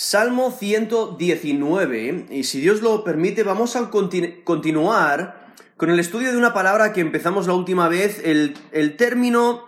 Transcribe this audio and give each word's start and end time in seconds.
Salmo 0.00 0.52
119, 0.56 2.26
y 2.30 2.44
si 2.44 2.60
Dios 2.60 2.82
lo 2.82 3.02
permite, 3.02 3.42
vamos 3.42 3.74
a 3.74 3.90
continu- 3.90 4.44
continuar 4.44 5.48
con 5.76 5.90
el 5.90 5.98
estudio 5.98 6.30
de 6.30 6.36
una 6.36 6.54
palabra 6.54 6.92
que 6.92 7.00
empezamos 7.00 7.48
la 7.48 7.54
última 7.54 7.88
vez, 7.88 8.20
el, 8.24 8.56
el 8.70 8.96
término 8.96 9.64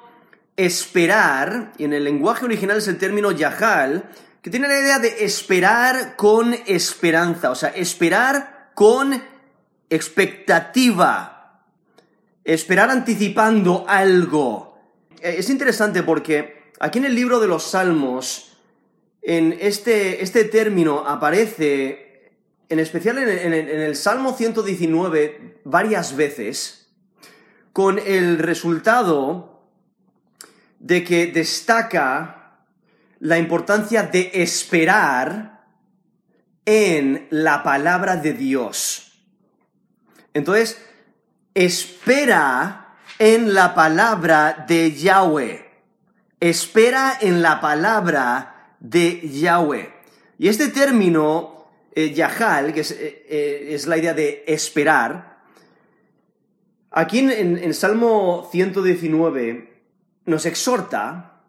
esperar, 0.56 1.72
y 1.78 1.84
en 1.84 1.94
el 1.94 2.04
lenguaje 2.04 2.44
original 2.44 2.76
es 2.76 2.86
el 2.86 2.96
término 2.98 3.32
yahal, 3.32 4.08
que 4.40 4.50
tiene 4.50 4.68
la 4.68 4.78
idea 4.78 5.00
de 5.00 5.24
esperar 5.24 6.14
con 6.14 6.54
esperanza, 6.64 7.50
o 7.50 7.56
sea, 7.56 7.70
esperar 7.70 8.70
con 8.76 9.20
expectativa, 9.90 11.64
esperar 12.44 12.90
anticipando 12.90 13.84
algo. 13.88 14.78
Eh, 15.20 15.34
Es 15.38 15.50
interesante 15.50 16.04
porque 16.04 16.70
aquí 16.78 17.00
en 17.00 17.06
el 17.06 17.16
libro 17.16 17.40
de 17.40 17.48
los 17.48 17.64
Salmos, 17.64 18.49
en 19.22 19.56
este, 19.60 20.22
este 20.22 20.44
término 20.44 21.06
aparece, 21.06 22.32
en 22.68 22.78
especial 22.78 23.18
en, 23.18 23.28
en- 23.52 23.68
el 23.68 23.96
Salmo 23.96 24.32
119, 24.36 25.60
varias 25.64 26.16
veces, 26.16 26.92
con 27.72 27.98
el 27.98 28.38
resultado 28.38 29.68
de 30.78 31.04
que 31.04 31.26
destaca 31.26 32.64
la 33.18 33.38
importancia 33.38 34.04
de 34.04 34.30
esperar 34.34 35.66
en 36.64 37.26
la 37.30 37.62
palabra 37.62 38.16
de 38.16 38.32
Dios. 38.32 39.12
Entonces, 40.32 40.80
espera 41.54 42.94
en 43.18 43.52
la 43.52 43.74
palabra 43.74 44.64
de 44.66 44.92
Yahweh. 44.92 45.68
Espera 46.40 47.18
en 47.20 47.42
la 47.42 47.60
palabra 47.60 48.59
de 48.80 49.20
Yahweh. 49.28 49.92
Y 50.38 50.48
este 50.48 50.68
término, 50.68 51.66
eh, 51.94 52.12
Yahal, 52.12 52.72
que 52.72 52.80
es, 52.80 52.90
eh, 52.92 53.26
eh, 53.28 53.68
es 53.70 53.86
la 53.86 53.98
idea 53.98 54.14
de 54.14 54.44
esperar, 54.46 55.38
aquí 56.90 57.18
en, 57.20 57.30
en- 57.30 57.58
en 57.58 57.74
Salmo 57.74 58.48
119 58.50 59.82
nos 60.26 60.46
exhorta 60.46 61.40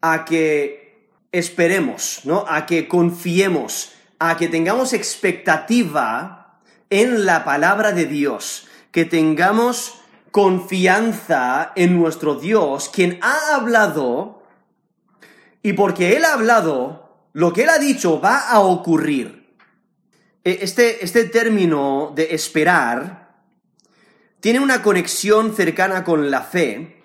a 0.00 0.24
que 0.24 1.08
esperemos, 1.32 2.20
¿no? 2.24 2.44
A 2.48 2.66
que 2.66 2.88
confiemos, 2.88 3.92
a 4.18 4.36
que 4.36 4.48
tengamos 4.48 4.92
expectativa 4.92 6.60
en 6.90 7.26
la 7.26 7.44
palabra 7.44 7.92
de 7.92 8.06
Dios, 8.06 8.66
que 8.92 9.04
tengamos 9.04 10.00
confianza 10.30 11.72
en 11.76 11.98
nuestro 11.98 12.34
Dios, 12.36 12.88
quien 12.88 13.18
ha 13.22 13.54
hablado 13.56 14.37
y 15.62 15.72
porque 15.72 16.16
Él 16.16 16.24
ha 16.24 16.34
hablado, 16.34 17.28
lo 17.32 17.52
que 17.52 17.62
Él 17.64 17.68
ha 17.68 17.78
dicho 17.78 18.20
va 18.20 18.48
a 18.48 18.60
ocurrir. 18.60 19.54
E- 20.44 20.58
Este, 20.62 21.04
este 21.04 21.24
término 21.24 22.12
de 22.14 22.34
esperar 22.34 23.28
tiene 24.40 24.60
una 24.60 24.82
conexión 24.82 25.54
cercana 25.54 26.04
con 26.04 26.30
la 26.30 26.42
fe 26.42 27.02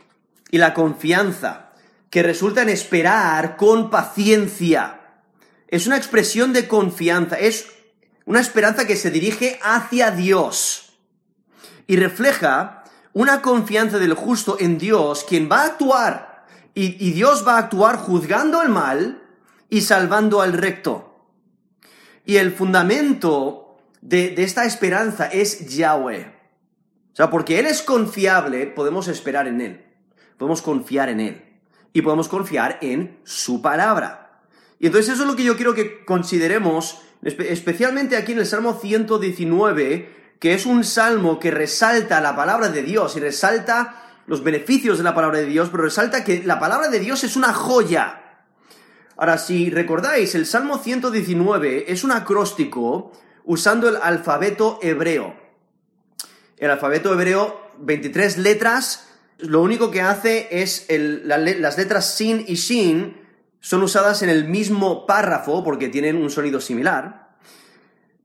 y 0.51 0.59
la 0.59 0.73
confianza, 0.73 1.71
que 2.09 2.21
resulta 2.21 2.61
en 2.61 2.69
esperar 2.69 3.57
con 3.57 3.89
paciencia. 3.89 4.99
Es 5.67 5.87
una 5.87 5.97
expresión 5.97 6.53
de 6.53 6.67
confianza, 6.67 7.39
es 7.39 7.65
una 8.25 8.39
esperanza 8.39 8.85
que 8.85 8.95
se 8.95 9.09
dirige 9.09 9.59
hacia 9.63 10.11
Dios 10.11 10.93
y 11.87 11.95
refleja 11.97 12.83
una 13.13 13.41
confianza 13.41 13.97
del 13.97 14.13
justo 14.13 14.57
en 14.59 14.77
Dios, 14.77 15.25
quien 15.27 15.49
va 15.51 15.61
a 15.61 15.65
actuar, 15.65 16.32
y, 16.75 17.07
y 17.07 17.11
Dios 17.11 17.45
va 17.47 17.55
a 17.55 17.59
actuar 17.59 17.97
juzgando 17.97 18.61
el 18.61 18.69
mal 18.69 19.21
y 19.69 19.81
salvando 19.81 20.41
al 20.41 20.53
recto. 20.53 21.27
Y 22.25 22.37
el 22.37 22.51
fundamento 22.53 23.77
de, 24.01 24.29
de 24.31 24.43
esta 24.43 24.65
esperanza 24.65 25.27
es 25.27 25.75
Yahweh. 25.75 26.33
O 27.11 27.15
sea, 27.15 27.29
porque 27.29 27.59
Él 27.59 27.65
es 27.67 27.81
confiable, 27.81 28.65
podemos 28.67 29.07
esperar 29.07 29.47
en 29.47 29.61
Él, 29.61 29.85
podemos 30.37 30.61
confiar 30.61 31.09
en 31.09 31.19
Él 31.19 31.43
y 31.93 32.01
podemos 32.01 32.27
confiar 32.27 32.79
en 32.81 33.19
su 33.23 33.61
palabra. 33.61 34.41
Y 34.79 34.87
entonces 34.87 35.13
eso 35.13 35.23
es 35.23 35.29
lo 35.29 35.35
que 35.35 35.43
yo 35.43 35.55
quiero 35.55 35.75
que 35.75 36.03
consideremos, 36.05 37.01
espe- 37.21 37.45
especialmente 37.49 38.17
aquí 38.17 38.31
en 38.31 38.39
el 38.39 38.45
Salmo 38.47 38.73
119, 38.81 40.35
que 40.39 40.53
es 40.55 40.65
un 40.65 40.83
salmo 40.83 41.39
que 41.39 41.51
resalta 41.51 42.19
la 42.19 42.35
palabra 42.35 42.69
de 42.69 42.81
Dios 42.83 43.15
y 43.15 43.19
resalta 43.19 44.02
los 44.25 44.43
beneficios 44.43 44.97
de 44.97 45.03
la 45.03 45.15
palabra 45.15 45.39
de 45.39 45.45
Dios, 45.45 45.69
pero 45.69 45.83
resalta 45.83 46.23
que 46.23 46.43
la 46.43 46.59
palabra 46.59 46.89
de 46.89 46.99
Dios 46.99 47.23
es 47.23 47.35
una 47.35 47.53
joya. 47.53 48.23
Ahora, 49.17 49.37
si 49.37 49.69
recordáis, 49.69 50.33
el 50.35 50.45
Salmo 50.45 50.77
119 50.77 51.91
es 51.91 52.03
un 52.03 52.11
acróstico 52.11 53.11
usando 53.45 53.89
el 53.89 53.97
alfabeto 53.97 54.79
hebreo. 54.81 55.35
El 56.57 56.71
alfabeto 56.71 57.13
hebreo, 57.13 57.71
23 57.79 58.37
letras, 58.39 59.07
lo 59.37 59.61
único 59.61 59.91
que 59.91 60.01
hace 60.01 60.47
es 60.51 60.87
las 60.89 61.77
letras 61.77 62.15
sin 62.15 62.45
y 62.47 62.55
shin 62.55 63.21
son 63.59 63.83
usadas 63.83 64.21
en 64.23 64.29
el 64.29 64.45
mismo 64.45 65.05
párrafo 65.05 65.63
porque 65.63 65.89
tienen 65.89 66.17
un 66.17 66.29
sonido 66.29 66.61
similar. 66.61 67.35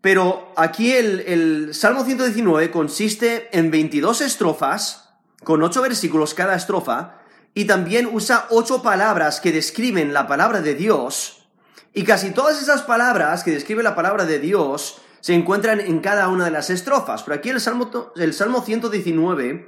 Pero 0.01 0.53
aquí 0.57 0.93
el, 0.93 1.21
el 1.21 1.75
Salmo 1.75 2.05
119 2.05 2.71
consiste 2.71 3.49
en 3.57 3.71
22 3.71 4.21
estrofas, 4.21 5.08
con 5.45 5.63
8 5.63 5.83
versículos 5.83 6.35
cada 6.35 6.55
estrofa, 6.55 7.15
y 7.55 7.65
también 7.65 8.09
usa 8.13 8.47
8 8.51 8.83
palabras 8.83 9.41
que 9.41 9.53
describen 9.53 10.13
la 10.13 10.27
palabra 10.27 10.61
de 10.61 10.75
Dios, 10.75 11.47
y 11.95 12.05
casi 12.05 12.31
todas 12.31 12.61
esas 12.63 12.83
palabras 12.83 13.43
que 13.43 13.51
describen 13.51 13.85
la 13.85 13.95
palabra 13.97 14.25
de 14.27 14.39
Dios 14.39 15.01
se 15.21 15.35
encuentran 15.35 15.81
en 15.81 15.99
cada 16.01 16.29
una 16.29 16.45
de 16.45 16.51
las 16.53 16.71
estrofas. 16.71 17.23
Pero 17.25 17.37
aquí 17.37 17.49
el 17.49 17.61
Salmo, 17.61 17.91
el 18.15 18.33
Salmo 18.35 18.63
119 18.63 19.67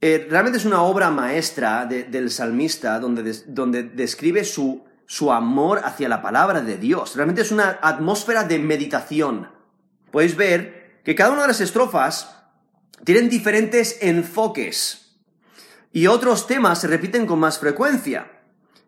eh, 0.00 0.26
realmente 0.30 0.58
es 0.58 0.64
una 0.64 0.82
obra 0.82 1.10
maestra 1.10 1.86
de- 1.86 2.04
del 2.04 2.30
salmista 2.30 2.98
donde, 3.00 3.34
donde 3.46 3.82
describe 3.84 4.44
su, 4.44 4.84
su 5.06 5.32
amor 5.32 5.80
hacia 5.84 6.08
la 6.08 6.20
palabra 6.22 6.60
de 6.60 6.76
Dios. 6.76 7.16
Realmente 7.16 7.42
es 7.42 7.50
una 7.50 7.78
atmósfera 7.82 8.44
de 8.44 8.58
meditación. 8.58 9.48
Podéis 10.12 10.36
ver 10.36 11.00
que 11.04 11.14
cada 11.14 11.30
una 11.30 11.42
de 11.42 11.48
las 11.48 11.60
estrofas 11.60 12.37
tienen 13.04 13.28
diferentes 13.28 13.98
enfoques 14.00 15.08
y 15.92 16.06
otros 16.06 16.46
temas 16.46 16.80
se 16.80 16.86
repiten 16.86 17.26
con 17.26 17.38
más 17.38 17.58
frecuencia. 17.58 18.30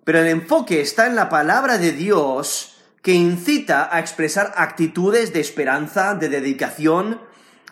Pero 0.04 0.21
el 0.21 0.28
enfoque 0.28 0.81
está 0.81 1.06
en 1.06 1.16
la 1.16 1.28
palabra 1.28 1.78
de 1.78 1.93
Dios 1.93 2.76
que 3.03 3.12
incita 3.12 3.88
a 3.94 4.00
expresar 4.00 4.53
actitudes 4.56 5.32
de 5.32 5.41
esperanza, 5.41 6.15
de 6.15 6.28
dedicación, 6.28 7.20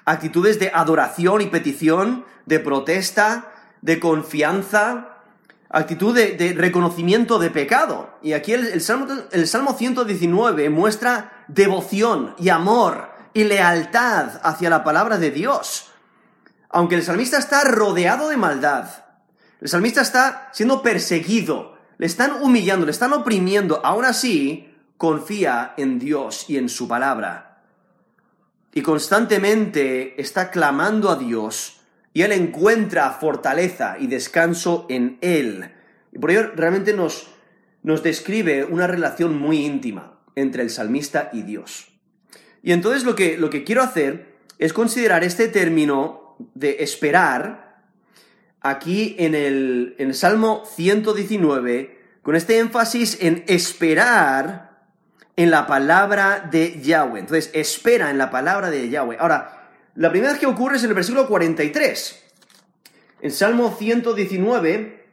actitudes 0.04 0.59
de 0.59 0.71
adoración 0.72 1.43
y 1.43 1.47
petición, 1.47 2.25
de 2.47 2.60
protesta, 2.60 3.53
de 3.82 4.00
confianza, 4.00 5.19
actitud 5.69 6.15
de, 6.15 6.54
reconocimiento 6.56 7.38
de 7.38 7.50
pecado. 7.50 8.19
Y 8.22 8.32
aquí 8.32 8.54
el, 8.54 8.66
el 8.69 8.81
Salmo, 8.81 9.06
el 9.31 9.47
Salmo 9.47 9.75
119 9.75 10.71
muestra 10.71 11.44
devoción 11.48 12.34
y 12.38 12.48
amor 12.48 13.10
y 13.34 13.44
lealtad 13.44 14.41
hacia 14.43 14.71
la 14.71 14.82
palabra 14.82 15.19
de 15.19 15.31
Dios. 15.31 15.88
Aunque 16.71 16.97
el 16.97 17.03
salmista 17.03 17.39
está 17.39 17.65
rodeado 17.65 18.29
de 18.29 18.37
maldad, 18.37 18.89
el 19.61 19.69
salmista 19.69 20.03
está 20.03 20.51
siendo 20.53 20.83
perseguido, 20.83 21.77
le 21.99 22.06
están 22.06 22.43
humillando, 22.43 22.87
le 22.87 22.93
están 22.93 23.12
oprimiendo, 23.12 23.84
aún 23.84 24.05
así 24.05 24.73
confía 24.97 25.75
en 25.77 25.99
Dios 25.99 26.45
y 26.49 26.59
en 26.59 26.69
su 26.69 26.87
palabra. 26.87 27.62
Y 28.73 28.83
constantemente 28.83 30.21
está 30.21 30.51
clamando 30.51 31.11
a 31.11 31.17
Dios 31.17 31.81
y 32.12 32.23
él 32.23 32.33
encuentra 32.33 33.11
fortaleza 33.12 33.97
y 33.99 34.07
descanso 34.07 34.87
en 34.89 35.19
él. 35.21 35.73
Y 36.12 36.19
por 36.19 36.31
ello 36.31 36.53
realmente 36.55 36.93
nos, 36.93 37.28
nos 37.83 38.03
describe 38.03 38.65
una 38.65 38.87
relación 38.87 39.39
muy 39.39 39.65
íntima 39.65 40.19
entre 40.34 40.63
el 40.63 40.71
salmista 40.71 41.31
y 41.33 41.42
Dios. 41.42 41.89
Y 42.63 42.72
entonces 42.72 43.04
lo 43.04 43.15
que, 43.15 43.39
lo 43.39 43.51
que 43.51 43.65
quiero 43.65 43.83
hacer 43.83 44.37
es 44.59 44.72
considerar 44.72 45.25
este 45.25 45.48
término 45.48 46.17
de 46.55 46.77
esperar 46.81 47.83
aquí 48.61 49.17
en 49.19 49.35
el, 49.35 49.95
en 49.99 50.15
Salmo 50.15 50.65
119 50.67 51.99
con 52.23 52.37
este 52.37 52.59
énfasis 52.59 53.19
en 53.21 53.45
esperar 53.47 54.69
en 55.37 55.51
la 55.51 55.67
palabra 55.67 56.49
de 56.51 56.81
Yahweh. 56.83 57.21
Entonces, 57.21 57.51
espera 57.55 58.11
en 58.11 58.19
la 58.19 58.31
palabra 58.31 58.71
de 58.71 58.89
Yahweh. 58.89 59.17
Ahora, 59.21 59.71
la 59.95 60.11
primera 60.11 60.33
vez 60.33 60.41
que 60.41 60.47
ocurre 60.47 60.77
es 60.77 60.83
en 60.85 60.91
el 60.91 60.95
versículo 60.95 61.29
43. 61.29 62.25
En 63.23 63.31
Salmo 63.31 63.75
119, 63.77 65.07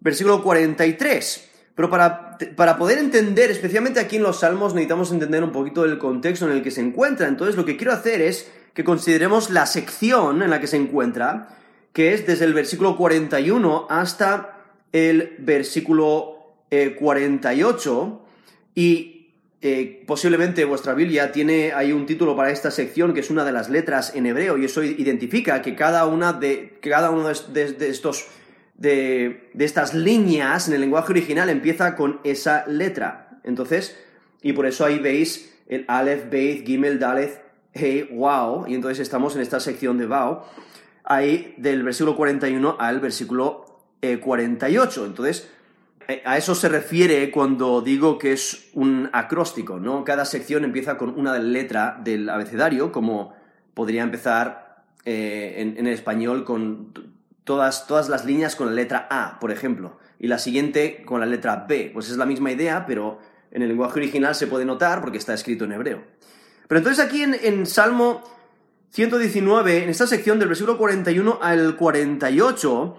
versículo 0.00 0.42
43. 0.42 1.50
Pero 1.74 1.90
para, 1.90 2.38
para 2.56 2.78
poder 2.78 2.98
entender, 2.98 3.50
especialmente 3.50 4.00
aquí 4.00 4.16
en 4.16 4.22
los 4.22 4.40
Salmos, 4.40 4.74
necesitamos 4.74 5.12
entender 5.12 5.44
un 5.44 5.52
poquito 5.52 5.84
el 5.84 5.98
contexto 5.98 6.46
en 6.46 6.56
el 6.56 6.62
que 6.62 6.70
se 6.70 6.80
encuentra. 6.80 7.28
Entonces, 7.28 7.56
lo 7.56 7.64
que 7.64 7.76
quiero 7.76 7.92
hacer 7.92 8.20
es 8.20 8.50
que 8.78 8.84
consideremos 8.84 9.50
la 9.50 9.66
sección 9.66 10.40
en 10.40 10.50
la 10.50 10.60
que 10.60 10.68
se 10.68 10.76
encuentra, 10.76 11.48
que 11.92 12.14
es 12.14 12.28
desde 12.28 12.44
el 12.44 12.54
versículo 12.54 12.96
41 12.96 13.88
hasta 13.90 14.60
el 14.92 15.34
versículo 15.40 16.36
eh, 16.70 16.94
48, 16.96 18.24
y 18.76 19.32
eh, 19.62 20.04
posiblemente 20.06 20.64
vuestra 20.64 20.94
Biblia 20.94 21.32
tiene 21.32 21.72
ahí 21.72 21.90
un 21.90 22.06
título 22.06 22.36
para 22.36 22.52
esta 22.52 22.70
sección 22.70 23.14
que 23.14 23.18
es 23.18 23.30
una 23.30 23.44
de 23.44 23.50
las 23.50 23.68
letras 23.68 24.14
en 24.14 24.26
hebreo 24.26 24.56
y 24.56 24.66
eso 24.66 24.84
identifica 24.84 25.60
que 25.60 25.74
cada 25.74 26.06
una 26.06 26.32
de 26.32 26.78
cada 26.80 27.10
uno 27.10 27.26
de, 27.26 27.76
estos 27.80 28.28
de, 28.76 29.50
estas 29.58 29.92
líneas 29.92 30.68
en 30.68 30.74
el 30.74 30.82
lenguaje 30.82 31.10
original 31.10 31.48
empieza 31.48 31.96
con 31.96 32.20
esa 32.22 32.64
letra. 32.68 33.40
Entonces, 33.42 33.98
y 34.40 34.52
por 34.52 34.66
eso 34.66 34.84
ahí 34.84 35.00
veis 35.00 35.52
el 35.66 35.84
Aleph, 35.88 36.30
Beit, 36.30 36.64
Gimel, 36.64 37.00
Daleth, 37.00 37.47
Hey, 37.72 38.08
Wow, 38.12 38.66
y 38.66 38.74
entonces 38.74 38.98
estamos 39.00 39.36
en 39.36 39.42
esta 39.42 39.60
sección 39.60 39.98
de 39.98 40.06
Wow, 40.06 40.40
ahí 41.04 41.54
del 41.58 41.82
versículo 41.82 42.16
41 42.16 42.76
al 42.78 43.00
versículo 43.00 43.82
48. 44.00 45.02
Eh, 45.02 45.06
entonces, 45.06 45.50
eh, 46.08 46.22
a 46.24 46.38
eso 46.38 46.54
se 46.54 46.68
refiere 46.68 47.30
cuando 47.30 47.82
digo 47.82 48.18
que 48.18 48.32
es 48.32 48.70
un 48.72 49.10
acróstico, 49.12 49.78
¿no? 49.78 50.04
Cada 50.04 50.24
sección 50.24 50.64
empieza 50.64 50.96
con 50.96 51.18
una 51.18 51.38
letra 51.38 52.00
del 52.02 52.28
abecedario, 52.30 52.90
como 52.90 53.34
podría 53.74 54.02
empezar 54.02 54.84
eh, 55.04 55.54
en, 55.58 55.86
el 55.86 55.92
español 55.92 56.44
con 56.44 56.92
todas, 57.44 57.86
todas 57.86 58.08
las 58.08 58.24
líneas 58.24 58.56
con 58.56 58.68
la 58.68 58.72
letra 58.72 59.06
A, 59.10 59.38
por 59.40 59.50
ejemplo, 59.50 59.98
y 60.18 60.28
la 60.28 60.38
siguiente 60.38 61.02
con 61.04 61.20
la 61.20 61.26
letra 61.26 61.66
B. 61.68 61.90
Pues 61.92 62.10
es 62.10 62.16
la 62.16 62.26
misma 62.26 62.50
idea, 62.50 62.86
pero 62.86 63.18
en 63.50 63.62
el 63.62 63.68
lenguaje 63.68 63.98
original 64.00 64.34
se 64.34 64.46
puede 64.46 64.64
notar 64.64 65.00
porque 65.02 65.18
está 65.18 65.34
escrito 65.34 65.64
en 65.64 65.72
hebreo. 65.72 66.02
Pero 66.68 66.78
entonces 66.78 67.04
aquí 67.04 67.22
en, 67.22 67.34
en 67.34 67.66
Salmo 67.66 68.22
119, 68.90 69.84
en 69.84 69.90
esta 69.90 70.06
sección 70.06 70.38
del 70.38 70.48
versículo 70.48 70.78
41 70.78 71.38
al 71.42 71.76
48, 71.76 72.96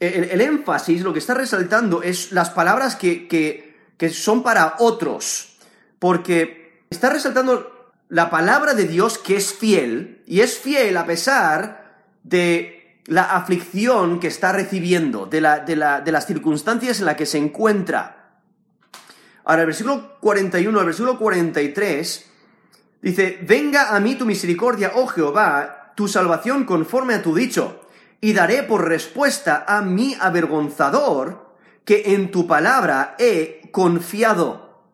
el, 0.00 0.40
énfasis, 0.40 1.02
lo 1.02 1.12
que 1.12 1.18
está 1.18 1.34
resaltando 1.34 2.02
es 2.02 2.32
las 2.32 2.50
palabras 2.50 2.96
que, 2.96 3.26
que 3.28 4.08
son 4.10 4.42
para 4.42 4.76
otros, 4.78 5.58
porque 5.98 6.84
está 6.88 7.10
resaltando 7.10 7.92
la 8.08 8.30
palabra 8.30 8.74
de 8.74 8.86
Dios 8.86 9.18
que 9.18 9.36
es 9.36 9.52
fiel, 9.52 10.22
y 10.26 10.40
es 10.40 10.58
fiel 10.58 10.96
a 10.96 11.04
pesar 11.04 12.04
de 12.22 13.02
la 13.06 13.36
aflicción 13.36 14.20
que 14.20 14.28
está 14.28 14.52
recibiendo, 14.52 15.26
de, 15.26 15.40
la, 15.40 15.58
de, 15.60 15.76
la, 15.76 16.00
de 16.00 16.12
las 16.12 16.26
circunstancias 16.26 17.00
en 17.00 17.06
las 17.06 17.16
que 17.16 17.26
se 17.26 17.38
encuentra. 17.38 18.38
Ahora, 19.44 19.62
el 19.62 19.66
versículo 19.66 20.18
41 20.20 20.78
al 20.78 20.86
versículo 20.86 21.18
43 21.18 22.29
dice, 23.02 23.38
venga 23.42 23.94
a 23.94 24.00
mí 24.00 24.14
tu 24.14 24.26
misericordia, 24.26 24.92
oh 24.94 25.06
Jehová, 25.06 25.92
tu 25.96 26.08
salvación 26.08 26.64
conforme 26.64 27.14
a 27.14 27.22
tu 27.22 27.34
dicho 27.34 27.80
y 28.20 28.32
daré 28.32 28.62
por 28.62 28.88
respuesta 28.88 29.64
a 29.66 29.82
mi 29.82 30.16
avergonzador 30.20 31.54
que 31.84 32.14
en 32.14 32.30
tu 32.30 32.46
palabra 32.46 33.16
he 33.18 33.68
confiado. 33.72 34.84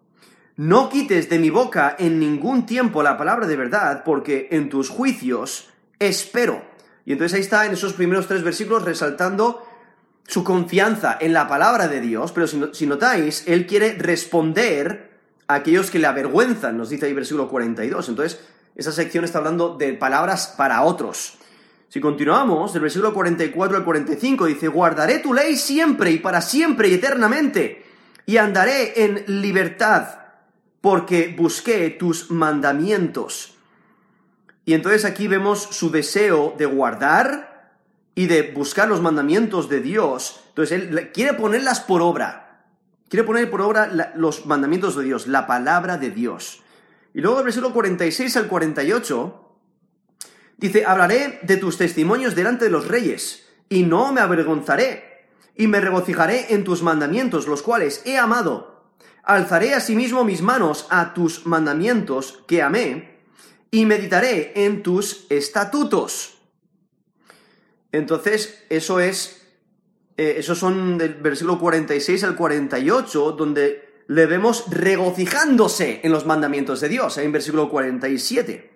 No 0.56 0.88
quites 0.88 1.28
de 1.28 1.38
mi 1.38 1.50
boca 1.50 1.94
en 1.98 2.18
ningún 2.18 2.64
tiempo 2.64 3.02
la 3.02 3.18
palabra 3.18 3.46
de 3.46 3.56
verdad, 3.56 4.02
porque 4.04 4.48
en 4.50 4.70
tus 4.70 4.88
juicios 4.88 5.68
espero. 5.98 6.64
Y 7.04 7.12
entonces 7.12 7.34
ahí 7.34 7.42
está 7.42 7.66
en 7.66 7.72
esos 7.72 7.92
primeros 7.92 8.26
tres 8.26 8.42
versículos 8.42 8.84
resaltando 8.84 9.66
su 10.26 10.42
confianza 10.42 11.16
en 11.20 11.32
la 11.32 11.46
palabra 11.46 11.88
de 11.88 12.00
Dios, 12.00 12.32
pero 12.32 12.46
si, 12.46 12.86
notáis, 12.86 13.44
él 13.46 13.66
quiere 13.66 13.92
responder 13.92 15.05
aquellos 15.48 15.90
que 15.90 15.98
le 15.98 16.06
avergüenzan, 16.06 16.76
nos 16.76 16.90
dice 16.90 17.06
ahí 17.06 17.12
versículo 17.12 17.48
42. 17.48 18.08
Entonces, 18.08 18.40
esa 18.74 18.92
sección 18.92 19.24
está 19.24 19.38
hablando 19.38 19.76
de 19.76 19.92
palabras 19.94 20.54
para 20.56 20.82
otros. 20.82 21.38
Si 21.88 22.00
continuamos, 22.00 22.72
del 22.72 22.82
versículo 22.82 23.14
44 23.14 23.76
al 23.76 23.84
45 23.84 24.46
dice, 24.46 24.68
guardaré 24.68 25.20
tu 25.20 25.32
ley 25.32 25.56
siempre 25.56 26.10
y 26.10 26.18
para 26.18 26.40
siempre 26.40 26.88
y 26.88 26.94
eternamente, 26.94 27.84
y 28.26 28.38
andaré 28.38 29.04
en 29.04 29.24
libertad, 29.40 30.18
porque 30.80 31.34
busqué 31.36 31.90
tus 31.90 32.30
mandamientos. 32.30 33.54
Y 34.64 34.74
entonces 34.74 35.04
aquí 35.04 35.28
vemos 35.28 35.62
su 35.70 35.90
deseo 35.90 36.54
de 36.58 36.66
guardar 36.66 37.70
y 38.16 38.26
de 38.26 38.50
buscar 38.50 38.88
los 38.88 39.00
mandamientos 39.00 39.68
de 39.68 39.80
Dios. 39.80 40.40
Entonces 40.48 40.80
él 40.80 41.10
quiere 41.12 41.34
ponerlas 41.34 41.80
por 41.80 42.02
obra. 42.02 42.45
Quiere 43.08 43.24
poner 43.24 43.50
por 43.50 43.62
obra 43.62 44.12
los 44.16 44.46
mandamientos 44.46 44.96
de 44.96 45.04
Dios, 45.04 45.26
la 45.26 45.46
palabra 45.46 45.96
de 45.96 46.10
Dios. 46.10 46.62
Y 47.14 47.20
luego 47.20 47.36
del 47.36 47.44
versículo 47.44 47.72
46 47.72 48.36
al 48.36 48.48
48 48.48 49.46
Dice, 50.56 50.86
hablaré 50.86 51.40
de 51.42 51.58
tus 51.58 51.76
testimonios 51.76 52.34
delante 52.34 52.64
de 52.64 52.70
los 52.70 52.88
reyes, 52.88 53.46
y 53.68 53.82
no 53.82 54.12
me 54.12 54.22
avergonzaré, 54.22 55.26
y 55.54 55.66
me 55.66 55.80
regocijaré 55.80 56.54
en 56.54 56.64
tus 56.64 56.82
mandamientos, 56.82 57.46
los 57.46 57.62
cuales 57.62 58.02
he 58.06 58.16
amado. 58.16 58.90
Alzaré 59.22 59.74
asimismo 59.74 60.24
mis 60.24 60.40
manos 60.40 60.86
a 60.88 61.12
tus 61.12 61.46
mandamientos 61.46 62.42
que 62.46 62.62
amé, 62.62 63.20
y 63.70 63.84
meditaré 63.84 64.52
en 64.64 64.82
tus 64.82 65.26
estatutos. 65.28 66.38
Entonces, 67.92 68.64
eso 68.70 69.00
es, 69.00 69.45
eh, 70.16 70.36
esos 70.38 70.58
son 70.58 70.96
del 70.96 71.14
versículo 71.14 71.58
46 71.58 72.24
al 72.24 72.36
48, 72.36 73.32
donde 73.32 73.86
le 74.08 74.26
vemos 74.26 74.64
regocijándose 74.70 76.00
en 76.04 76.12
los 76.12 76.26
mandamientos 76.26 76.80
de 76.80 76.88
Dios, 76.88 77.18
en 77.18 77.32
versículo 77.32 77.68
47. 77.68 78.70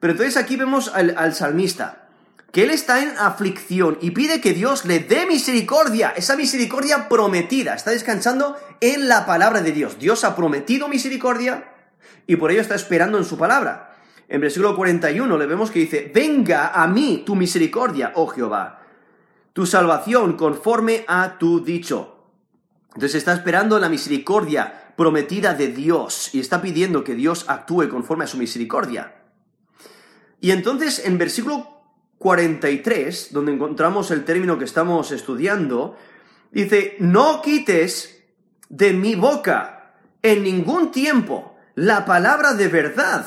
Pero 0.00 0.12
entonces 0.12 0.36
aquí 0.36 0.56
vemos 0.56 0.92
al, 0.94 1.34
salmista, 1.34 2.08
que 2.52 2.64
él 2.64 2.70
está 2.70 3.02
en 3.02 3.10
aflicción 3.18 3.98
y 4.00 4.12
pide 4.12 4.40
que 4.40 4.54
Dios 4.54 4.84
le 4.84 5.00
dé 5.00 5.26
misericordia, 5.26 6.14
esa 6.16 6.36
misericordia 6.36 7.08
prometida, 7.08 7.74
está 7.74 7.90
descansando 7.90 8.56
en 8.80 9.08
la 9.08 9.26
palabra 9.26 9.60
de 9.60 9.72
Dios. 9.72 9.98
Dios 9.98 10.24
ha 10.24 10.34
prometido 10.34 10.88
misericordia 10.88 11.72
y 12.26 12.36
por 12.36 12.50
ello 12.50 12.62
está 12.62 12.74
esperando 12.74 13.18
en 13.18 13.24
su 13.24 13.36
palabra. 13.36 13.96
En 14.28 14.40
versículo 14.40 14.76
41 14.76 15.36
le 15.36 15.46
vemos 15.46 15.70
que 15.70 15.80
dice, 15.80 16.10
venga 16.14 16.68
a 16.68 16.86
mí 16.86 17.22
tu 17.24 17.34
misericordia, 17.34 18.12
oh 18.14 18.26
Jehová, 18.28 18.77
tu 19.52 19.66
salvación 19.66 20.36
conforme 20.36 21.04
a 21.08 21.38
tu 21.38 21.60
dicho. 21.64 22.16
Entonces 22.88 23.16
está 23.16 23.32
esperando 23.32 23.78
la 23.78 23.88
misericordia 23.88 24.94
prometida 24.96 25.54
de 25.54 25.68
Dios 25.68 26.34
y 26.34 26.40
está 26.40 26.60
pidiendo 26.60 27.04
que 27.04 27.14
Dios 27.14 27.44
actúe 27.48 27.88
conforme 27.88 28.24
a 28.24 28.28
su 28.28 28.36
misericordia. 28.36 29.22
Y 30.40 30.50
entonces 30.50 31.04
en 31.04 31.18
versículo 31.18 31.78
43, 32.18 33.32
donde 33.32 33.52
encontramos 33.52 34.10
el 34.10 34.24
término 34.24 34.58
que 34.58 34.64
estamos 34.64 35.12
estudiando, 35.12 35.96
dice, 36.50 36.96
no 36.98 37.42
quites 37.42 38.24
de 38.68 38.92
mi 38.92 39.14
boca 39.14 39.94
en 40.22 40.42
ningún 40.42 40.90
tiempo 40.90 41.56
la 41.74 42.04
palabra 42.04 42.54
de 42.54 42.66
verdad, 42.66 43.24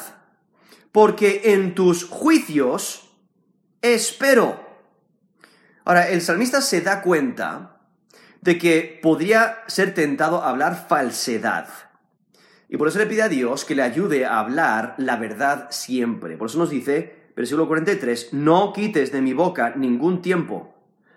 porque 0.92 1.42
en 1.46 1.74
tus 1.74 2.04
juicios 2.04 3.10
espero. 3.82 4.71
Ahora, 5.92 6.08
el 6.08 6.22
salmista 6.22 6.62
se 6.62 6.80
da 6.80 7.02
cuenta 7.02 7.82
de 8.40 8.58
que 8.58 8.98
podría 9.04 9.58
ser 9.68 9.94
tentado 9.94 10.42
a 10.42 10.50
hablar 10.50 10.86
falsedad. 10.88 11.68
Y 12.70 12.78
por 12.78 12.88
eso 12.88 12.98
le 12.98 13.08
pide 13.08 13.24
a 13.24 13.28
Dios 13.28 13.66
que 13.66 13.76
le 13.76 13.82
ayude 13.82 14.26
a 14.26 14.40
hablar 14.40 14.96
la 14.98 15.18
verdad 15.18 15.68
siempre. 15.70 16.38
Por 16.38 16.48
eso 16.48 16.60
nos 16.60 16.70
dice, 16.70 17.34
versículo 17.36 17.68
43, 17.68 18.30
no 18.32 18.72
quites 18.72 19.12
de 19.12 19.22
mi 19.22 19.34
boca 19.34 19.74
ningún 19.76 20.22
tiempo 20.22 20.74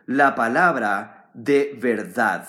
la 0.06 0.34
palabra 0.34 1.30
de 1.34 1.78
verdad. 1.80 2.48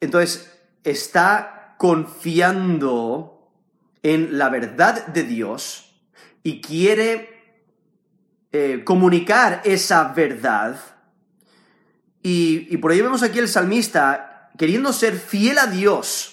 Entonces, 0.00 0.52
está 0.82 1.76
confiando 1.78 3.52
en 4.02 4.36
la 4.36 4.48
verdad 4.48 5.06
de 5.06 5.22
Dios 5.22 5.94
y 6.42 6.60
quiere 6.60 7.31
eh, 8.52 8.82
comunicar 8.84 9.62
esa 9.64 10.12
verdad. 10.12 10.78
Y, 12.22 12.76
por 12.76 12.92
ello 12.92 13.04
vemos 13.04 13.22
aquí 13.22 13.38
el 13.38 13.48
salmista 13.48 14.50
queriendo 14.58 14.92
ser 14.92 15.18
fiel 15.18 15.58
a 15.58 15.66
Dios 15.66 16.32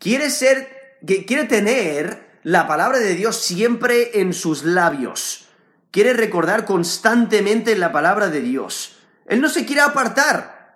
quiere 0.00 0.30
ser, 0.30 0.98
quiere 1.06 1.44
tener 1.44 2.40
la 2.42 2.66
palabra 2.66 2.98
de 2.98 3.14
Dios 3.14 3.36
siempre 3.36 4.20
en 4.20 4.32
sus 4.32 4.64
labios. 4.64 5.46
Quiere 5.92 6.12
recordar 6.12 6.64
constantemente 6.64 7.76
la 7.76 7.92
palabra 7.92 8.28
de 8.28 8.40
Dios. 8.40 8.96
Él 9.26 9.40
no 9.40 9.48
se 9.48 9.64
quiere 9.64 9.82
apartar 9.82 10.74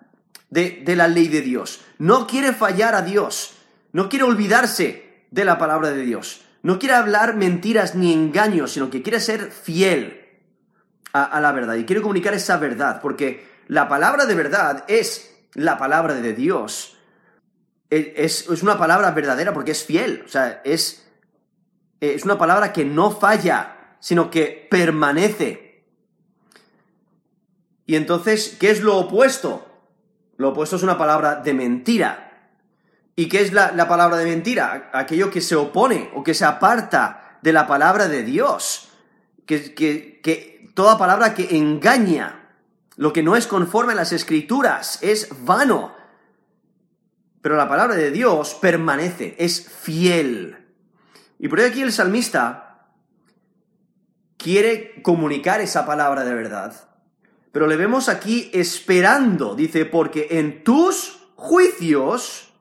de, 0.48 0.82
de 0.84 0.94
la 0.96 1.08
ley 1.08 1.26
de 1.26 1.40
Dios. 1.40 1.80
No 1.98 2.28
quiere 2.28 2.52
fallar 2.52 2.94
a 2.94 3.02
Dios. 3.02 3.54
No 3.92 4.08
quiere 4.08 4.24
olvidarse 4.24 5.24
de 5.32 5.44
la 5.44 5.58
palabra 5.58 5.90
de 5.90 6.04
Dios. 6.04 6.42
No 6.62 6.78
quiere 6.78 6.94
hablar 6.94 7.34
mentiras 7.34 7.96
ni 7.96 8.12
engaños, 8.12 8.72
sino 8.72 8.90
que 8.90 9.02
quiere 9.02 9.18
ser 9.18 9.50
fiel 9.50 10.21
a, 11.12 11.40
la 11.40 11.52
verdad 11.52 11.74
y 11.74 11.84
quiere 11.84 12.02
comunicar 12.02 12.34
esa 12.34 12.56
verdad, 12.56 13.00
porque 13.00 13.46
la 13.68 13.88
palabra 13.88 14.26
de 14.26 14.34
verdad 14.34 14.84
es 14.88 15.34
la 15.54 15.78
palabra 15.78 16.14
de 16.14 16.32
Dios 16.32 16.96
es, 17.92 18.62
una 18.62 18.78
palabra 18.78 19.10
verdadera 19.10 19.52
porque 19.52 19.72
es 19.72 19.84
fiel, 19.84 20.22
o 20.24 20.28
sea, 20.28 20.62
es, 20.64 21.04
es 22.00 22.24
una 22.24 22.38
palabra 22.38 22.72
que 22.72 22.84
no 22.84 23.10
falla, 23.10 23.96
sino 24.00 24.30
que 24.30 24.66
permanece. 24.70 25.84
Y 27.84 27.96
entonces, 27.96 28.56
¿qué 28.58 28.70
es 28.70 28.80
lo 28.80 28.96
opuesto? 28.96 29.66
Lo 30.38 30.50
opuesto 30.50 30.76
es 30.76 30.82
una 30.82 30.96
palabra 30.96 31.36
de 31.36 31.52
mentira. 31.52 32.28
¿Y 33.14 33.28
qué 33.28 33.42
es 33.42 33.52
la, 33.52 33.86
palabra 33.86 34.16
de 34.16 34.24
mentira? 34.24 34.90
Aquello 34.94 35.30
que 35.30 35.42
se 35.42 35.54
opone 35.54 36.10
o 36.14 36.22
que 36.22 36.32
se 36.32 36.46
aparta 36.46 37.38
de 37.42 37.52
la 37.52 37.66
palabra 37.66 38.08
de 38.08 38.22
Dios. 38.22 38.88
Que, 39.44 39.74
que, 39.74 40.51
toda 40.74 40.98
palabra 40.98 41.34
que 41.34 41.56
engaña, 41.56 42.56
lo 42.96 43.12
que 43.12 43.22
no 43.22 43.36
es 43.36 43.46
conforme 43.46 43.92
a 43.92 43.96
las 43.96 44.12
escrituras, 44.12 44.98
es 45.02 45.28
vano. 45.44 45.94
Pero 47.40 47.56
la 47.56 47.68
palabra 47.68 47.96
de 47.96 48.10
Dios 48.10 48.54
permanece, 48.54 49.34
es 49.38 49.68
fiel. 49.68 50.58
Y 51.38 51.48
por 51.48 51.60
ello 51.60 51.70
aquí 51.70 51.82
el 51.82 51.92
salmista 51.92 52.88
quiere 54.36 55.02
comunicar 55.02 55.60
esa 55.60 55.84
palabra 55.84 56.24
de 56.24 56.34
verdad. 56.34 56.88
Pero 57.50 57.66
le 57.66 57.76
vemos 57.76 58.08
aquí 58.08 58.50
esperando, 58.54 59.54
dice, 59.54 59.84
porque 59.84 60.28
en 60.30 60.64
tus 60.64 61.18
juicios 61.36 62.52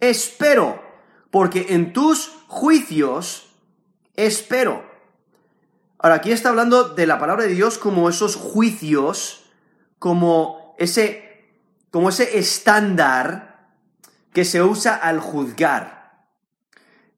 espero, 0.00 0.82
porque 1.30 1.66
en 1.70 1.92
tus 1.92 2.28
juicios 2.46 3.50
espero. 4.14 4.87
Ahora, 5.98 6.16
aquí 6.16 6.30
está 6.30 6.50
hablando 6.50 6.90
de 6.90 7.06
la 7.06 7.18
palabra 7.18 7.44
de 7.44 7.54
Dios 7.54 7.76
como 7.76 8.08
esos 8.08 8.36
juicios, 8.36 9.44
como 9.98 10.76
ese, 10.78 11.50
como 11.90 12.08
ese 12.08 12.38
estándar 12.38 13.74
que 14.32 14.44
se 14.44 14.62
usa 14.62 14.94
al 14.94 15.18
juzgar. 15.18 16.28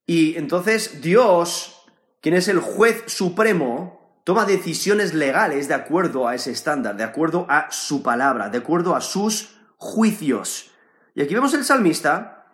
Y 0.06 0.36
entonces 0.36 1.02
Dios, 1.02 1.84
quien 2.22 2.34
es 2.34 2.48
el 2.48 2.58
juez 2.58 3.04
supremo, 3.06 4.22
toma 4.24 4.46
decisiones 4.46 5.12
legales 5.12 5.68
de 5.68 5.74
acuerdo 5.74 6.26
a 6.26 6.34
ese 6.34 6.50
estándar, 6.50 6.96
de 6.96 7.04
acuerdo 7.04 7.44
a 7.50 7.70
su 7.70 8.02
palabra, 8.02 8.48
de 8.48 8.58
acuerdo 8.58 8.96
a 8.96 9.02
sus 9.02 9.58
juicios. 9.76 10.70
Y 11.14 11.20
aquí 11.20 11.34
vemos 11.34 11.52
el 11.52 11.64
salmista 11.64 12.46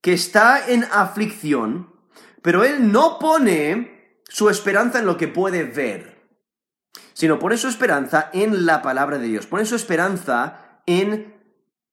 que 0.00 0.14
está 0.14 0.66
en 0.66 0.84
aflicción, 0.84 1.92
pero 2.40 2.64
él 2.64 2.90
no 2.90 3.18
pone 3.18 3.93
su 4.28 4.50
esperanza 4.50 4.98
en 4.98 5.06
lo 5.06 5.16
que 5.16 5.28
puede 5.28 5.64
ver, 5.64 6.22
sino 7.12 7.38
pone 7.38 7.56
su 7.56 7.68
esperanza 7.68 8.30
en 8.32 8.66
la 8.66 8.82
palabra 8.82 9.18
de 9.18 9.26
Dios, 9.26 9.46
pone 9.46 9.64
su 9.64 9.76
esperanza 9.76 10.80
en 10.86 11.34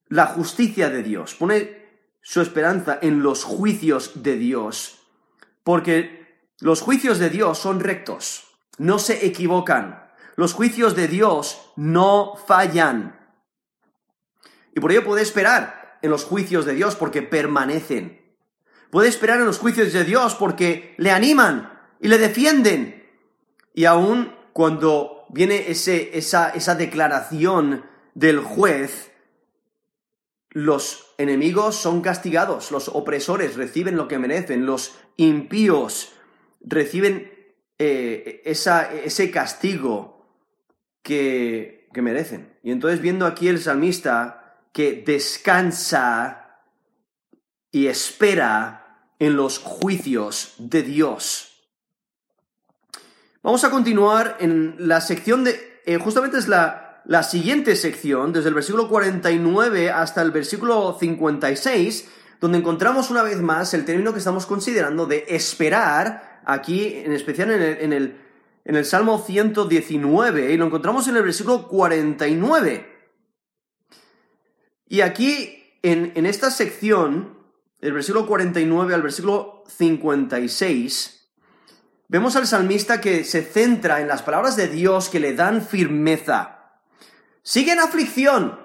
la 0.07 0.27
justicia 0.27 0.89
de 0.89 1.03
Dios, 1.03 1.35
pone 1.35 1.81
su 2.21 2.41
esperanza 2.41 2.99
en 3.01 3.23
los 3.23 3.43
juicios 3.43 4.23
de 4.23 4.35
Dios, 4.37 4.99
porque 5.63 6.45
los 6.59 6.81
juicios 6.81 7.19
de 7.19 7.29
Dios 7.29 7.57
son 7.57 7.79
rectos, 7.79 8.43
no 8.77 8.99
se 8.99 9.25
equivocan, 9.25 10.09
los 10.35 10.53
juicios 10.53 10.95
de 10.95 11.07
Dios 11.07 11.71
no 11.75 12.35
fallan. 12.47 13.19
Y 14.73 14.79
por 14.79 14.91
ello 14.91 15.03
puede 15.03 15.21
esperar 15.21 15.99
en 16.01 16.09
los 16.09 16.23
juicios 16.23 16.65
de 16.65 16.73
Dios 16.73 16.95
porque 16.95 17.21
permanecen. 17.21 18.21
Puede 18.89 19.09
esperar 19.09 19.39
en 19.39 19.45
los 19.45 19.59
juicios 19.59 19.93
de 19.93 20.03
Dios 20.03 20.35
porque 20.35 20.95
le 20.97 21.11
animan 21.11 21.70
y 22.01 22.07
le 22.07 22.17
defienden. 22.17 23.07
Y 23.73 23.85
aún 23.85 24.33
cuando 24.51 25.25
viene 25.29 25.69
ese, 25.69 26.17
esa, 26.17 26.49
esa 26.49 26.75
declaración 26.75 27.85
del 28.15 28.39
juez, 28.39 29.11
los 30.49 31.13
enemigos 31.17 31.75
son 31.77 32.01
castigados, 32.01 32.71
los 32.71 32.89
opresores 32.89 33.55
reciben 33.55 33.95
lo 33.95 34.09
que 34.09 34.19
merecen, 34.19 34.65
los 34.65 34.95
impíos 35.15 36.13
reciben 36.59 37.31
eh, 37.77 38.41
ese 38.43 39.31
castigo 39.31 40.35
que, 41.01 41.87
que 41.93 42.01
merecen. 42.01 42.59
Y 42.63 42.71
entonces 42.71 43.01
viendo 43.01 43.25
aquí 43.25 43.47
el 43.47 43.59
salmista 43.59 44.59
que 44.73 45.03
descansa 45.05 46.59
y 47.71 47.87
espera 47.87 49.13
en 49.19 49.37
los 49.37 49.59
juicios 49.59 50.55
de 50.57 50.83
Dios. 50.83 51.50
Vamos 53.43 53.63
a 53.63 53.71
continuar 53.71 54.37
en 54.39 54.75
la 54.77 55.01
sección 55.01 55.43
de... 55.43 55.81
Eh, 55.85 55.97
justamente 55.97 56.37
es 56.37 56.47
la, 56.47 57.01
la 57.05 57.23
siguiente 57.23 57.75
sección, 57.75 58.33
desde 58.33 58.49
el 58.49 58.55
versículo 58.55 58.87
49 58.87 59.89
hasta 59.89 60.21
el 60.21 60.31
versículo 60.31 60.95
56, 60.99 62.07
donde 62.39 62.59
encontramos 62.59 63.09
una 63.09 63.23
vez 63.23 63.41
más 63.41 63.73
el 63.73 63.85
término 63.85 64.13
que 64.13 64.19
estamos 64.19 64.45
considerando 64.45 65.07
de 65.07 65.25
esperar, 65.29 66.41
aquí 66.45 66.93
en 66.95 67.13
especial 67.13 67.51
en 67.51 67.61
el, 67.61 67.77
en 67.79 67.93
el, 67.93 68.17
en 68.63 68.75
el 68.75 68.85
Salmo 68.85 69.17
119, 69.17 70.53
y 70.53 70.57
lo 70.57 70.67
encontramos 70.67 71.07
en 71.07 71.17
el 71.17 71.23
versículo 71.23 71.67
49. 71.67 72.91
Y 74.87 75.01
aquí, 75.01 75.77
en, 75.81 76.25
esta 76.25 76.51
sección, 76.51 77.39
del 77.79 77.93
versículo 77.93 78.27
49 78.27 78.93
al 78.93 79.01
versículo 79.01 79.63
56, 79.67 81.20
vemos 82.11 82.35
al 82.35 82.45
salmista 82.45 82.99
que 82.99 83.23
se 83.23 83.41
centra 83.41 84.01
en 84.01 84.09
las 84.09 84.21
palabras 84.21 84.57
de 84.57 84.67
Dios 84.67 85.07
que 85.07 85.21
le 85.21 85.33
dan 85.33 85.65
firmeza. 85.65 86.73
Sigue 87.41 87.71
en 87.71 87.79
aflicción, 87.79 88.59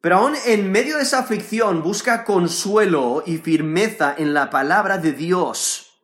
pero 0.00 0.18
aún 0.18 0.34
en 0.46 0.70
medio 0.70 0.98
de 0.98 1.02
esa 1.02 1.18
aflicción 1.18 1.82
busca 1.82 2.24
consuelo 2.24 3.24
y 3.26 3.38
firmeza 3.38 4.14
en 4.16 4.32
la 4.32 4.48
palabra 4.48 4.98
de 4.98 5.10
Dios. 5.10 5.98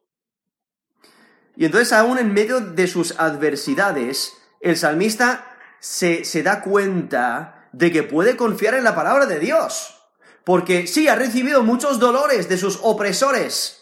Y 1.54 1.64
entonces 1.64 1.92
aún 1.92 2.18
en 2.18 2.34
medio 2.34 2.60
de 2.60 2.88
sus 2.88 3.14
adversidades, 3.20 4.32
el 4.60 4.76
salmista 4.76 5.46
se, 5.78 6.24
se 6.24 6.42
da 6.42 6.60
cuenta 6.60 7.68
de 7.70 7.92
que 7.92 8.02
puede 8.02 8.36
confiar 8.36 8.74
en 8.74 8.82
la 8.82 8.96
palabra 8.96 9.26
de 9.26 9.38
Dios. 9.38 9.94
Porque 10.42 10.88
sí, 10.88 11.06
ha 11.06 11.14
recibido 11.14 11.62
muchos 11.62 12.00
dolores 12.00 12.48
de 12.48 12.58
sus 12.58 12.80
opresores, 12.82 13.79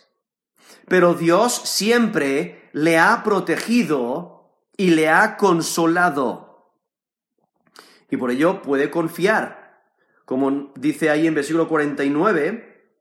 pero 0.88 1.14
Dios 1.14 1.54
siempre 1.64 2.68
le 2.73 2.99
ha 2.99 3.23
protegido 3.23 4.52
y 4.76 4.90
le 4.90 5.09
ha 5.09 5.37
consolado. 5.37 6.73
Y 8.11 8.16
por 8.16 8.30
ello 8.30 8.62
puede 8.62 8.90
confiar. 8.90 9.83
Como 10.25 10.73
dice 10.76 11.11
ahí 11.11 11.26
en 11.26 11.35
versículo 11.35 11.68
49, 11.68 12.92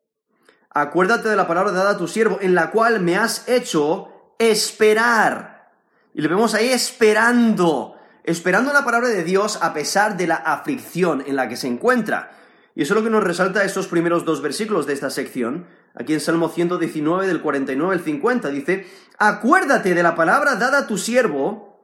acuérdate 0.70 1.30
de 1.30 1.36
la 1.36 1.48
palabra 1.48 1.72
dada 1.72 1.92
a 1.92 1.98
tu 1.98 2.08
siervo, 2.08 2.40
en 2.42 2.56
la 2.56 2.72
cual 2.72 3.00
me 3.00 3.18
has 3.18 3.48
hecho 3.48 4.34
esperar. 4.40 5.72
Y 6.14 6.22
le 6.22 6.28
vemos 6.28 6.54
ahí 6.54 6.70
esperando, 6.70 7.96
esperando 8.24 8.74
la 8.74 8.84
palabra 8.84 9.10
de 9.10 9.24
Dios 9.24 9.60
a 9.62 9.74
pesar 9.74 10.18
de 10.18 10.28
la 10.28 10.36
aflicción 10.36 11.24
en 11.26 11.36
la 11.36 11.48
que 11.48 11.58
se 11.58 11.68
encuentra. 11.68 12.32
Y 12.78 12.84
eso 12.84 12.94
es 12.94 13.00
lo 13.00 13.04
que 13.04 13.10
nos 13.10 13.24
resalta 13.24 13.64
estos 13.64 13.88
primeros 13.88 14.24
dos 14.24 14.44
versículos 14.44 14.86
de 14.86 14.94
esta 14.94 15.10
sección. 15.10 15.66
Aquí 15.96 16.14
en 16.14 16.20
Salmo 16.20 16.48
119 16.48 17.26
del 17.26 17.42
49 17.42 17.96
al 17.96 18.04
50 18.04 18.50
dice, 18.50 18.86
acuérdate 19.18 19.96
de 19.96 20.04
la 20.04 20.14
palabra 20.14 20.58
dada 20.58 20.78
a 20.78 20.88
tu 20.88 21.00
siervo, 21.00 21.82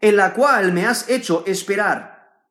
en 0.00 0.14
la 0.14 0.34
cual 0.34 0.72
me 0.72 0.86
has 0.86 1.10
hecho 1.10 1.42
esperar. 1.48 2.46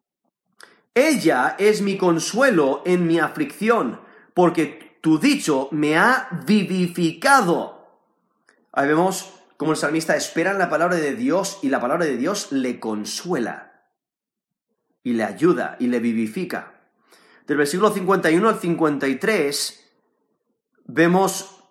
Ella 0.94 1.56
es 1.58 1.82
mi 1.82 1.98
consuelo 1.98 2.84
en 2.86 3.08
mi 3.08 3.18
aflicción, 3.18 4.02
porque 4.34 5.00
tu 5.00 5.18
dicho 5.18 5.70
me 5.72 5.98
ha 5.98 6.28
vivificado. 6.46 8.04
Ahí 8.74 8.90
vemos 8.90 9.32
como 9.56 9.72
el 9.72 9.78
salmista 9.78 10.18
espera 10.18 10.52
en 10.52 10.60
la 10.60 10.70
palabra 10.70 10.98
de 10.98 11.16
Dios 11.16 11.60
y 11.62 11.70
la 11.70 11.80
palabra 11.80 12.04
de 12.04 12.18
Dios 12.18 12.52
le 12.52 12.78
consuela 12.78 13.86
y 15.02 15.14
le 15.14 15.24
ayuda 15.24 15.78
y 15.80 15.88
le 15.88 16.02
vivifica. 16.02 16.75
Del 17.48 17.58
versículo 17.58 17.92
51 17.92 18.50
al 18.50 18.60
53 18.60 19.86
vemos 20.88 21.64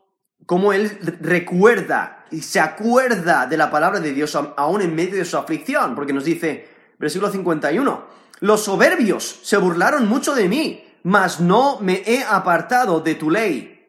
cómo 0.47 0.73
él 0.73 0.99
recuerda 1.21 2.27
y 2.31 2.43
se 2.43 2.61
acuerda 2.61 3.47
de 3.47 3.57
la 3.57 3.71
palabra 3.71 3.99
de 3.99 4.13
Dios 4.13 4.37
aún 4.37 4.83
en 4.83 4.95
medio 4.95 5.17
de 5.17 5.25
su 5.25 5.37
aflicción, 5.37 5.95
porque 5.95 6.13
nos 6.13 6.25
dice, 6.25 6.69
versículo 6.99 7.31
51, 7.31 8.05
los 8.41 8.65
soberbios 8.65 9.41
se 9.43 9.57
burlaron 9.57 10.09
mucho 10.09 10.35
de 10.35 10.49
mí, 10.49 10.85
mas 11.03 11.41
no 11.41 11.81
me 11.81 12.03
he 12.07 12.23
apartado 12.23 13.01
de 13.01 13.15
tu 13.17 13.31
ley. 13.31 13.89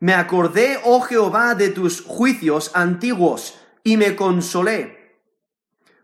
Me 0.00 0.14
acordé, 0.14 0.78
oh 0.84 1.00
Jehová, 1.00 1.54
de 1.54 1.70
tus 1.70 2.02
juicios 2.02 2.70
antiguos, 2.74 3.58
y 3.82 3.96
me 3.96 4.14
consolé. 4.14 5.16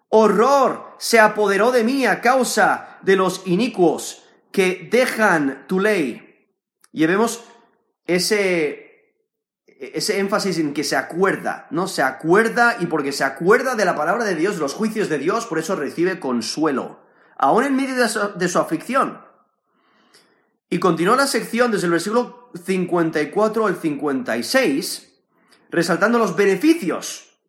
Horror 0.08 0.94
se 0.98 1.20
apoderó 1.20 1.72
de 1.72 1.84
mí 1.84 2.06
a 2.06 2.20
causa 2.20 2.98
de 3.02 3.16
los 3.16 3.42
inicuos 3.46 4.23
que 4.54 4.88
dejan 4.88 5.66
tu 5.66 5.80
ley. 5.80 6.46
Y 6.92 7.04
vemos 7.06 7.42
ese, 8.06 9.10
ese 9.66 10.20
énfasis 10.20 10.58
en 10.58 10.72
que 10.72 10.84
se 10.84 10.94
acuerda, 10.94 11.66
¿no? 11.72 11.88
Se 11.88 12.02
acuerda 12.02 12.76
y 12.78 12.86
porque 12.86 13.10
se 13.10 13.24
acuerda 13.24 13.74
de 13.74 13.84
la 13.84 13.96
palabra 13.96 14.22
de 14.22 14.36
Dios, 14.36 14.58
los 14.58 14.72
juicios 14.72 15.08
de 15.08 15.18
Dios, 15.18 15.46
por 15.46 15.58
eso 15.58 15.74
recibe 15.74 16.20
consuelo, 16.20 17.00
aún 17.36 17.64
en 17.64 17.74
medio 17.74 17.96
de 17.96 18.48
su 18.48 18.58
aflicción. 18.60 19.20
Y 20.70 20.78
continúa 20.78 21.16
la 21.16 21.26
sección 21.26 21.72
desde 21.72 21.86
el 21.86 21.92
versículo 21.92 22.52
54 22.64 23.66
al 23.66 23.76
56, 23.76 25.14
resaltando 25.68 26.20
los 26.20 26.36
beneficios 26.36 27.40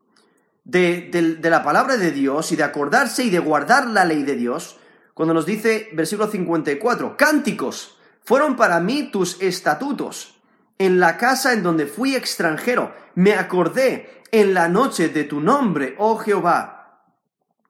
de, 0.64 1.40
la 1.44 1.64
palabra 1.64 1.98
de 1.98 2.10
Dios 2.10 2.52
y 2.52 2.56
de 2.56 2.64
acordarse 2.64 3.26
y 3.26 3.30
de 3.30 3.38
guardar 3.38 3.88
la 3.88 4.06
ley 4.06 4.24
de 4.24 4.36
Dios, 4.36 4.80
cuando 5.16 5.34
nos 5.34 5.46
dice, 5.46 5.88
versículo 5.94 6.30
54, 6.30 7.16
cánticos 7.16 7.98
fueron 8.26 8.58
para 8.58 8.82
mí 8.82 9.04
tus 9.12 9.42
estatutos, 9.42 10.36
en 10.78 11.00
la 11.00 11.18
casa 11.18 11.54
en 11.54 11.64
donde 11.64 11.88
fui 11.88 12.16
extranjero. 12.16 12.94
Me 13.16 13.34
acordé 13.34 14.24
en 14.32 14.54
la 14.54 14.68
noche 14.68 15.08
de 15.08 15.24
tu 15.24 15.40
nombre, 15.40 15.96
oh 16.00 16.18
Jehová, 16.18 17.08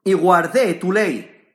y 0.02 0.12
guardé 0.14 0.74
tu 0.74 0.90
ley. 0.90 1.54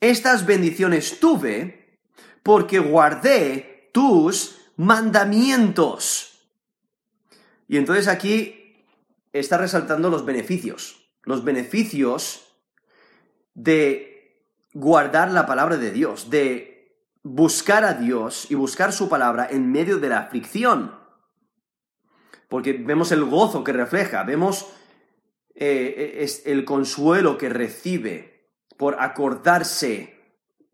Estas 0.00 0.44
bendiciones 0.44 1.18
tuve 1.18 1.98
porque 2.42 2.78
guardé 2.78 3.88
tus 3.94 4.58
mandamientos. 4.76 6.46
Y 7.68 7.78
entonces 7.78 8.06
aquí 8.06 8.84
está 9.32 9.56
resaltando 9.56 10.10
los 10.10 10.26
beneficios, 10.26 11.08
los 11.22 11.42
beneficios 11.42 12.54
de 13.54 14.15
guardar 14.78 15.30
la 15.30 15.46
palabra 15.46 15.78
de 15.78 15.90
Dios, 15.90 16.28
de 16.28 17.00
buscar 17.22 17.82
a 17.82 17.94
Dios 17.94 18.50
y 18.50 18.54
buscar 18.54 18.92
su 18.92 19.08
palabra 19.08 19.48
en 19.50 19.72
medio 19.72 19.96
de 19.98 20.10
la 20.10 20.18
aflicción. 20.18 20.94
Porque 22.50 22.74
vemos 22.74 23.10
el 23.10 23.24
gozo 23.24 23.64
que 23.64 23.72
refleja, 23.72 24.22
vemos 24.22 24.70
eh, 25.54 26.18
es 26.18 26.42
el 26.44 26.66
consuelo 26.66 27.38
que 27.38 27.48
recibe 27.48 28.50
por 28.76 29.00
acordarse 29.00 30.14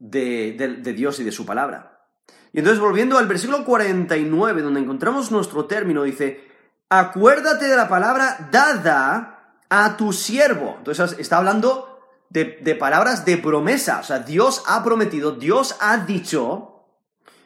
de, 0.01 0.57
de 0.83 0.93
Dios 0.93 1.21
y 1.21 1.25
de 1.25 1.31
su 1.31 1.47
palabra. 1.47 2.09
Y 2.53 2.59
entonces 2.59 2.81
volviendo 2.81 3.19
al 3.19 3.29
versículo 3.29 3.65
49, 3.65 4.63
donde 4.63 4.81
encontramos 4.81 5.31
nuestro 5.31 5.67
término, 5.67 6.03
dice, 6.03 6.45
acuérdate 6.89 7.67
de 7.67 7.77
la 7.77 7.89
palabra 7.89 8.49
dada 8.51 9.61
a 9.71 9.97
tu 9.97 10.13
siervo. 10.13 10.75
Entonces 10.79 11.17
está 11.21 11.39
hablando 11.39 11.92
de, 12.33 12.75
palabras 12.75 13.25
de 13.25 13.37
promesa. 13.37 14.01
O 14.01 14.05
sea, 14.05 14.21
Dios 14.21 14.63
ha 14.67 14.83
prometido, 14.83 15.33
Dios 15.33 15.77
ha 15.81 15.99
dicho, 15.99 16.87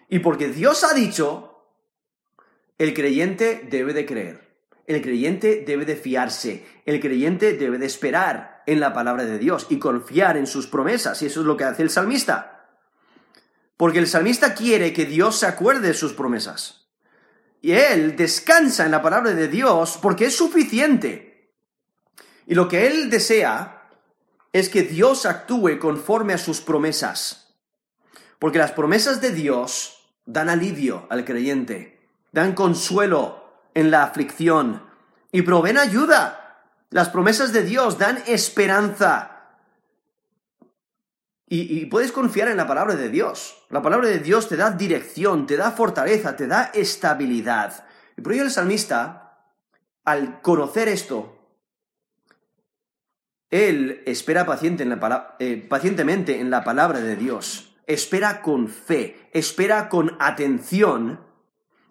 y 0.09 0.21
porque 0.21 0.49
Dios 0.49 0.85
ha 0.85 0.95
dicho, 0.95 1.66
el 2.78 2.95
creyente 2.95 3.66
debe 3.69 3.93
de 3.93 4.07
creer. 4.07 4.47
El 4.87 5.02
creyente 5.02 5.64
debe 5.66 5.85
de 5.85 5.97
fiarse, 5.97 6.64
el 6.85 7.00
creyente 7.00 7.55
debe 7.55 7.78
de 7.78 7.87
esperar 7.87 8.62
en 8.66 8.78
la 8.78 8.93
palabra 8.93 9.25
de 9.25 9.38
Dios 9.38 9.66
y 9.69 9.81
confiar 9.81 10.37
en 10.37 10.47
sus 10.47 10.69
promesas, 10.69 11.21
y 11.23 11.26
eso 11.26 11.40
es 11.40 11.47
lo 11.47 11.57
que 11.57 11.64
hace 11.64 11.83
el 11.83 11.90
salmista. 11.90 12.69
Porque 13.76 13.99
el 13.99 14.07
salmista 14.07 14.55
quiere 14.55 14.93
que 14.93 15.05
Dios 15.05 15.40
se 15.40 15.47
acuerde 15.47 15.88
de 15.88 15.95
sus 15.95 16.12
promesas. 16.12 16.87
Y 17.61 17.73
él 17.73 18.14
descansa 18.14 18.85
en 18.85 18.93
la 18.93 19.02
palabra 19.02 19.33
de 19.33 19.49
Dios 19.49 19.99
porque 20.00 20.26
es 20.26 20.37
suficiente. 20.37 21.52
Y 22.47 22.55
lo 22.55 22.69
que 22.69 22.87
él 22.87 23.11
desea 23.11 23.75
es 24.58 24.70
que 24.70 24.82
Dios 24.82 25.26
actúe 25.26 25.78
conforme 25.78 26.32
a 26.32 26.38
sus 26.38 26.62
promesas. 26.62 27.54
Porque 28.38 28.56
las 28.56 28.72
promesas 28.72 29.20
de 29.20 29.30
Dios 29.30 30.08
dan 30.25 30.48
alivio 30.48 31.06
al 31.10 31.26
creyente, 31.26 32.08
dan 32.32 32.54
consuelo 32.54 33.44
en 33.75 33.90
la 33.90 34.02
aflicción 34.02 34.82
y 35.30 35.42
proveen 35.42 35.76
ayuda. 35.76 36.64
Las 36.88 37.10
promesas 37.10 37.52
de 37.52 37.64
Dios 37.64 37.98
dan 37.98 38.22
esperanza. 38.26 39.32
Y, 41.48 41.84
puedes 41.86 42.10
confiar 42.10 42.48
en 42.48 42.56
la 42.56 42.66
palabra 42.66 42.96
de 42.96 43.10
Dios. 43.10 43.62
La 43.68 43.82
palabra 43.82 44.08
de 44.08 44.20
Dios 44.20 44.48
te 44.48 44.56
da 44.56 44.70
dirección, 44.70 45.46
te 45.46 45.58
da 45.58 45.70
fortaleza, 45.70 46.34
te 46.34 46.46
da 46.46 46.70
estabilidad. 46.72 47.84
Y 48.16 48.22
por 48.22 48.32
ello 48.32 48.44
el 48.44 48.50
salmista, 48.50 49.38
al 50.04 50.40
conocer 50.40 50.88
esto, 50.88 51.36
él 53.50 54.03
espera 54.07 54.47
eh, 55.38 55.67
pacientemente 55.69 56.41
en 56.41 56.50
la 56.50 56.65
palabra 56.65 57.00
de 57.00 57.17
Dios, 57.17 57.76
espera 57.87 58.43
con 58.43 58.69
fe, 58.69 59.29
espera 59.33 59.88
con 59.88 60.17
atención 60.19 61.21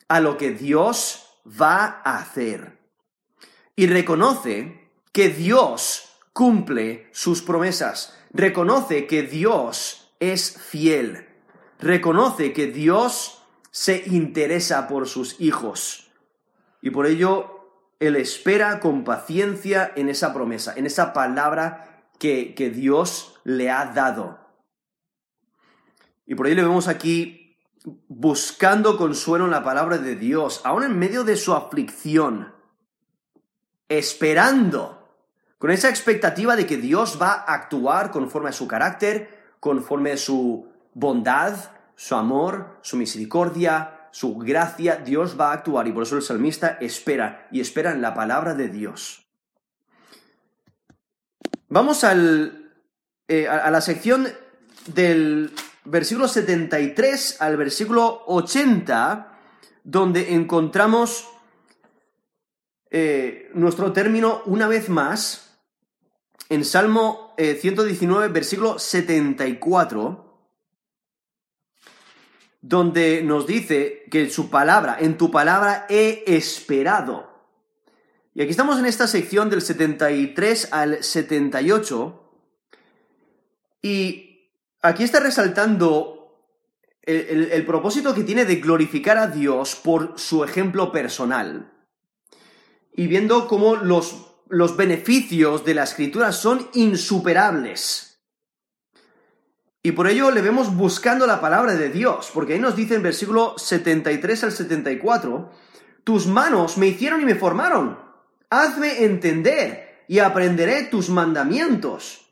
a 0.08 0.20
lo 0.20 0.38
que 0.38 0.52
Dios 0.52 1.40
va 1.46 2.02
a 2.04 2.18
hacer. 2.18 2.80
Y 3.76 3.88
reconoce 3.88 4.90
que 5.12 5.30
Dios 5.30 6.18
cumple 6.34 7.10
sus 7.14 7.42
promesas, 7.42 8.18
reconoce 8.32 9.08
que 9.08 9.24
Dios 9.24 10.12
es 10.20 10.58
fiel, 10.60 11.28
reconoce 11.80 12.52
que 12.52 12.68
Dios 12.68 13.44
se 13.72 14.04
interesa 14.08 14.88
por 14.88 15.08
sus 15.08 15.40
hijos. 15.40 16.12
Y 16.82 16.90
por 16.90 17.08
ello 17.08 17.55
él 18.08 18.16
espera 18.16 18.80
con 18.80 19.04
paciencia 19.04 19.92
en 19.96 20.10
esa 20.10 20.34
promesa, 20.34 20.74
en 20.76 20.86
esa 20.86 21.14
palabra 21.14 22.06
que, 22.20 22.54
que 22.56 22.70
Dios 22.70 23.40
le 23.44 23.72
ha 23.72 23.86
dado. 23.86 24.40
Y 26.26 26.36
por 26.36 26.48
ello 26.48 26.56
le 26.56 26.64
vemos 26.64 26.88
aquí 26.88 27.58
buscando 28.08 28.98
consuelo 28.98 29.46
en 29.46 29.52
la 29.52 29.64
palabra 29.64 29.98
de 29.98 30.16
Dios, 30.16 30.62
aún 30.64 30.84
en 30.84 30.98
medio 30.98 31.24
de 31.24 31.38
su 31.38 31.54
aflicción, 31.54 32.54
esperando, 33.88 35.08
con 35.58 35.72
esa 35.72 35.90
expectativa 35.90 36.56
de 36.56 36.66
que 36.66 36.78
Dios 36.78 37.20
va 37.22 37.32
a 37.32 37.54
actuar 37.54 38.12
conforme 38.12 38.50
a 38.50 38.54
su 38.54 38.68
carácter, 38.68 39.56
conforme 39.60 40.12
a 40.12 40.18
su 40.18 40.68
bondad, 40.94 41.56
su 41.96 42.16
amor, 42.16 42.78
su 42.82 42.98
misericordia, 42.98 43.95
su 44.16 44.38
gracia, 44.38 44.96
Dios 44.96 45.36
va 45.38 45.50
a 45.50 45.56
actuar 45.56 45.90
y 45.90 45.92
por 45.92 46.04
eso 46.04 46.16
el 46.16 46.22
salmista 46.22 46.78
espera 46.80 47.50
y 47.52 47.60
espera 47.60 47.92
en 47.92 48.02
la 48.02 48.14
palabra 48.14 48.54
de 48.54 48.70
Dios. 48.70 49.26
Vamos 51.68 52.06
al, 52.06 52.72
eh, 53.28 53.46
a 53.50 53.70
la 53.70 53.82
sección 53.82 54.30
del 54.86 55.52
versículo 55.84 56.30
73 56.30 57.42
al 57.42 57.58
versículo 57.58 58.24
80, 58.28 59.38
donde 59.84 60.34
encontramos 60.34 61.28
eh, 62.92 63.52
nuestro 63.54 63.92
término 63.92 64.44
una 64.46 64.70
vez 64.70 64.88
más 64.88 65.60
en 66.48 66.64
Salmo 66.64 67.34
119, 67.38 68.28
eh, 68.28 68.30
versículo 68.30 68.80
74 68.80 70.25
donde 72.68 73.22
nos 73.22 73.46
dice 73.46 74.06
que 74.10 74.28
su 74.28 74.50
palabra, 74.50 74.98
en 75.00 75.18
tu 75.18 75.30
palabra 75.30 75.86
he 75.88 76.24
esperado. 76.26 77.30
Y 78.34 78.42
aquí 78.42 78.50
estamos 78.50 78.80
en 78.80 78.88
esta 78.88 79.06
sección 79.06 79.52
del 79.52 79.62
73 79.62 80.70
al 80.72 81.04
78, 81.04 82.22
y 83.84 84.50
aquí 84.82 85.04
está 85.04 85.20
resaltando 85.20 86.42
el, 87.04 87.64
propósito 87.68 88.16
que 88.16 88.24
tiene 88.24 88.46
de 88.46 88.56
glorificar 88.56 89.20
a 89.20 89.28
Dios 89.28 89.76
por 89.76 90.20
su 90.20 90.44
ejemplo 90.44 90.92
personal, 90.92 91.72
y 92.94 93.06
viendo 93.06 93.48
cómo 93.48 93.76
los, 93.76 94.26
los 94.50 94.76
beneficios 94.76 95.64
de 95.66 95.76
la 95.76 95.84
escritura 95.84 96.32
son 96.32 96.68
insuperables. 96.74 98.05
Y 99.86 99.92
por 99.92 100.08
ello 100.08 100.32
le 100.32 100.42
vemos 100.42 100.76
buscando 100.76 101.28
la 101.28 101.40
palabra 101.40 101.76
de 101.76 101.92
Dios, 101.92 102.32
porque 102.34 102.54
ahí 102.54 102.60
nos 102.60 102.76
dice 102.76 102.96
en 102.96 103.04
versículo 103.04 103.54
73 103.56 104.46
al 104.46 104.52
74, 104.52 105.52
tus 106.04 106.26
manos 106.26 106.80
me 106.80 106.88
hicieron 106.88 107.22
y 107.22 107.26
me 107.26 107.36
formaron, 107.36 108.00
hazme 108.50 109.04
entender 109.04 110.06
y 110.08 110.18
aprenderé 110.18 110.86
tus 110.86 111.12
mandamientos. 111.12 112.26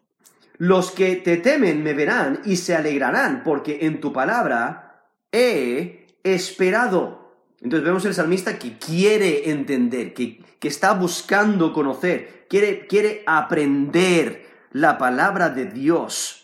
Los 0.58 0.90
que 0.90 1.16
te 1.18 1.38
temen 1.38 1.84
me 1.84 1.94
verán 1.94 2.42
y 2.44 2.56
se 2.56 2.76
alegrarán, 2.76 3.44
porque 3.44 3.86
en 3.86 4.02
tu 4.02 4.12
palabra 4.12 5.06
he 5.32 6.08
esperado. 6.24 7.38
Entonces 7.62 7.86
vemos 7.86 8.04
el 8.06 8.16
salmista 8.16 8.58
que 8.58 8.80
quiere 8.80 9.52
entender, 9.52 10.16
que, 10.16 10.44
que 10.58 10.68
está 10.70 10.94
buscando 10.96 11.72
conocer, 11.72 12.48
quiere, 12.50 12.88
quiere 12.88 13.22
aprender 13.28 14.44
la 14.72 14.98
palabra 14.98 15.50
de 15.50 15.66
Dios. 15.66 16.43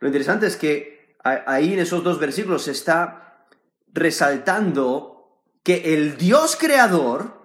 Lo 0.00 0.08
interesante 0.08 0.46
es 0.46 0.56
que 0.56 1.16
ahí 1.24 1.72
en 1.72 1.80
esos 1.80 2.04
dos 2.04 2.18
versículos 2.18 2.62
se 2.62 2.72
está 2.72 3.46
resaltando 3.92 5.42
que 5.62 5.94
el 5.94 6.16
Dios 6.16 6.56
creador 6.56 7.38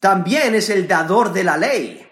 también 0.00 0.54
es 0.54 0.68
el 0.70 0.86
dador 0.86 1.32
de 1.32 1.44
la 1.44 1.56
ley. 1.56 2.06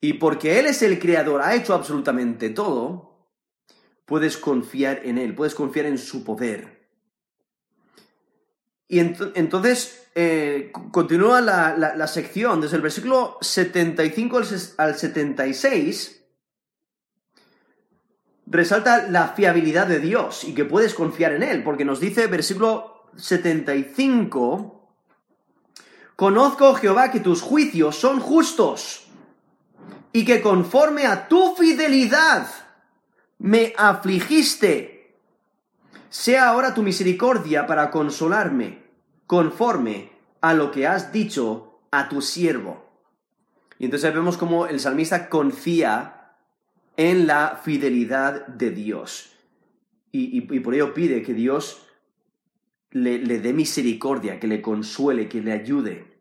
Y 0.00 0.14
porque 0.14 0.58
Él 0.58 0.66
es 0.66 0.82
el 0.82 0.98
creador, 0.98 1.40
ha 1.40 1.54
hecho 1.54 1.74
absolutamente 1.74 2.50
todo, 2.50 3.30
puedes 4.04 4.36
confiar 4.36 5.00
en 5.04 5.18
Él, 5.18 5.34
puedes 5.34 5.54
confiar 5.54 5.86
en 5.86 5.98
su 5.98 6.24
poder. 6.24 6.88
Y 8.88 8.98
entonces 8.98 10.08
eh, 10.14 10.70
continúa 10.90 11.40
la, 11.40 12.06
sección 12.06 12.60
desde 12.60 12.76
el 12.76 12.82
versículo 12.82 13.38
75 13.40 14.40
al 14.76 14.94
76 14.94 16.23
resalta 18.54 19.08
la 19.08 19.28
fiabilidad 19.28 19.86
de 19.86 19.98
Dios 19.98 20.44
y 20.44 20.54
que 20.54 20.64
puedes 20.64 20.94
confiar 20.94 21.32
en 21.32 21.42
Él, 21.42 21.62
porque 21.64 21.84
nos 21.84 22.00
dice 22.00 22.28
versículo 22.28 23.02
75, 23.16 24.74
Conozco, 26.16 26.74
Jehová, 26.74 27.10
que 27.10 27.18
tus 27.18 27.42
juicios 27.42 27.96
son 27.96 28.20
justos 28.20 29.06
y 30.12 30.24
que 30.24 30.40
conforme 30.40 31.06
a 31.06 31.26
tu 31.26 31.56
fidelidad 31.56 32.46
me 33.38 33.74
afligiste. 33.76 35.18
sea 36.08 36.48
ahora 36.48 36.72
tu 36.72 36.82
misericordia 36.82 37.66
para 37.66 37.90
consolarme, 37.90 38.84
conforme 39.26 40.12
a 40.40 40.54
lo 40.54 40.70
que 40.70 40.86
has 40.86 41.10
dicho 41.10 41.80
a 41.90 42.08
tu 42.08 42.22
siervo. 42.22 42.84
Y 43.80 43.86
entonces 43.86 44.14
vemos 44.14 44.36
cómo 44.36 44.66
el 44.66 44.78
salmista 44.78 45.28
confía 45.28 46.23
en 46.96 47.26
la 47.26 47.60
fidelidad 47.62 48.46
de 48.46 48.70
Dios. 48.70 49.30
Y, 50.12 50.42
por 50.60 50.74
ello 50.74 50.94
pide 50.94 51.22
que 51.22 51.34
Dios 51.34 51.88
le, 52.92 53.18
le 53.18 53.40
dé 53.40 53.52
misericordia, 53.52 54.38
que 54.38 54.46
le 54.46 54.62
consuele, 54.62 55.28
que 55.28 55.40
le 55.40 55.50
ayude. 55.50 56.14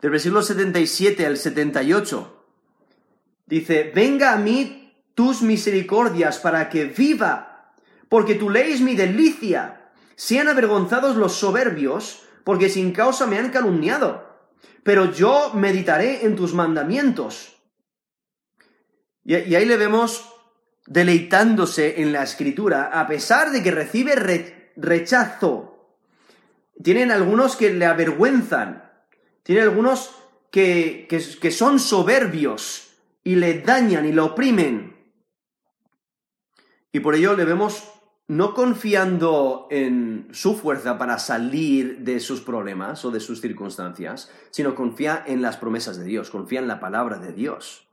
Del 0.00 0.10
versículo 0.10 0.42
77 0.42 1.26
al 1.26 1.36
78 1.36 2.46
dice, 3.46 3.92
venga 3.94 4.32
a 4.32 4.38
mí 4.38 4.92
tus 5.14 5.42
misericordias 5.42 6.38
para 6.38 6.68
que 6.68 6.86
viva, 6.86 7.74
porque 8.08 8.34
tu 8.34 8.50
ley 8.50 8.72
es 8.72 8.80
mi 8.80 8.94
delicia. 8.94 9.90
Sean 10.16 10.48
avergonzados 10.48 11.16
los 11.16 11.34
soberbios, 11.34 12.22
porque 12.44 12.68
sin 12.68 12.92
causa 12.92 13.26
me 13.26 13.38
han 13.38 13.50
calumniado. 13.50 14.24
Pero 14.82 15.12
yo 15.12 15.52
meditaré 15.54 16.24
en 16.24 16.36
tus 16.36 16.54
mandamientos. 16.54 17.53
Y, 19.24 19.34
ahí 19.34 19.64
le 19.64 19.76
vemos 19.76 20.30
deleitándose 20.86 22.02
en 22.02 22.12
la 22.12 22.22
escritura, 22.22 22.90
a 22.92 23.06
pesar 23.06 23.50
de 23.50 23.62
que 23.62 23.70
recibe 23.70 24.72
rechazo. 24.76 25.96
Tienen 26.82 27.10
algunos 27.10 27.56
que 27.56 27.72
le 27.72 27.86
avergüenzan, 27.86 28.90
tienen 29.42 29.64
algunos 29.64 30.14
que, 30.50 31.06
que 31.08 31.50
son 31.50 31.78
soberbios 31.78 32.94
y 33.22 33.36
le 33.36 33.60
dañan 33.60 34.06
y 34.06 34.12
le 34.12 34.20
oprimen. 34.20 34.94
Y 36.92 37.00
por 37.00 37.14
ello 37.14 37.34
le 37.34 37.44
vemos 37.44 37.88
no 38.26 38.54
confiando 38.54 39.66
en 39.70 40.28
su 40.32 40.56
fuerza 40.56 40.96
para 40.96 41.18
salir 41.18 41.98
de 42.00 42.20
sus 42.20 42.40
problemas 42.40 43.04
o 43.04 43.10
de 43.10 43.20
sus 43.20 43.40
circunstancias, 43.40 44.30
sino 44.50 44.74
confía 44.74 45.22
en 45.26 45.42
las 45.42 45.56
promesas 45.56 45.98
de 45.98 46.04
Dios, 46.04 46.30
confía 46.30 46.60
en 46.60 46.68
la 46.68 46.80
palabra 46.80 47.18
de 47.18 47.32
Dios. 47.32 47.83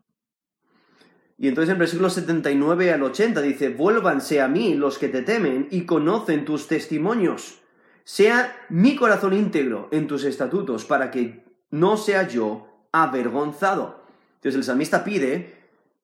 Y 1.41 1.47
entonces 1.47 1.73
en 1.73 1.79
versículos 1.79 2.13
79 2.13 2.93
al 2.93 3.01
80 3.01 3.41
dice, 3.41 3.69
vuélvanse 3.69 4.41
a 4.41 4.47
mí 4.47 4.75
los 4.75 4.99
que 4.99 5.07
te 5.07 5.23
temen 5.23 5.67
y 5.71 5.87
conocen 5.87 6.45
tus 6.45 6.67
testimonios. 6.67 7.61
Sea 8.03 8.55
mi 8.69 8.95
corazón 8.95 9.33
íntegro 9.33 9.89
en 9.91 10.05
tus 10.05 10.23
estatutos 10.23 10.85
para 10.85 11.09
que 11.09 11.43
no 11.71 11.97
sea 11.97 12.27
yo 12.27 12.85
avergonzado. 12.91 14.05
Entonces 14.35 14.59
el 14.59 14.63
salmista 14.63 15.03
pide 15.03 15.55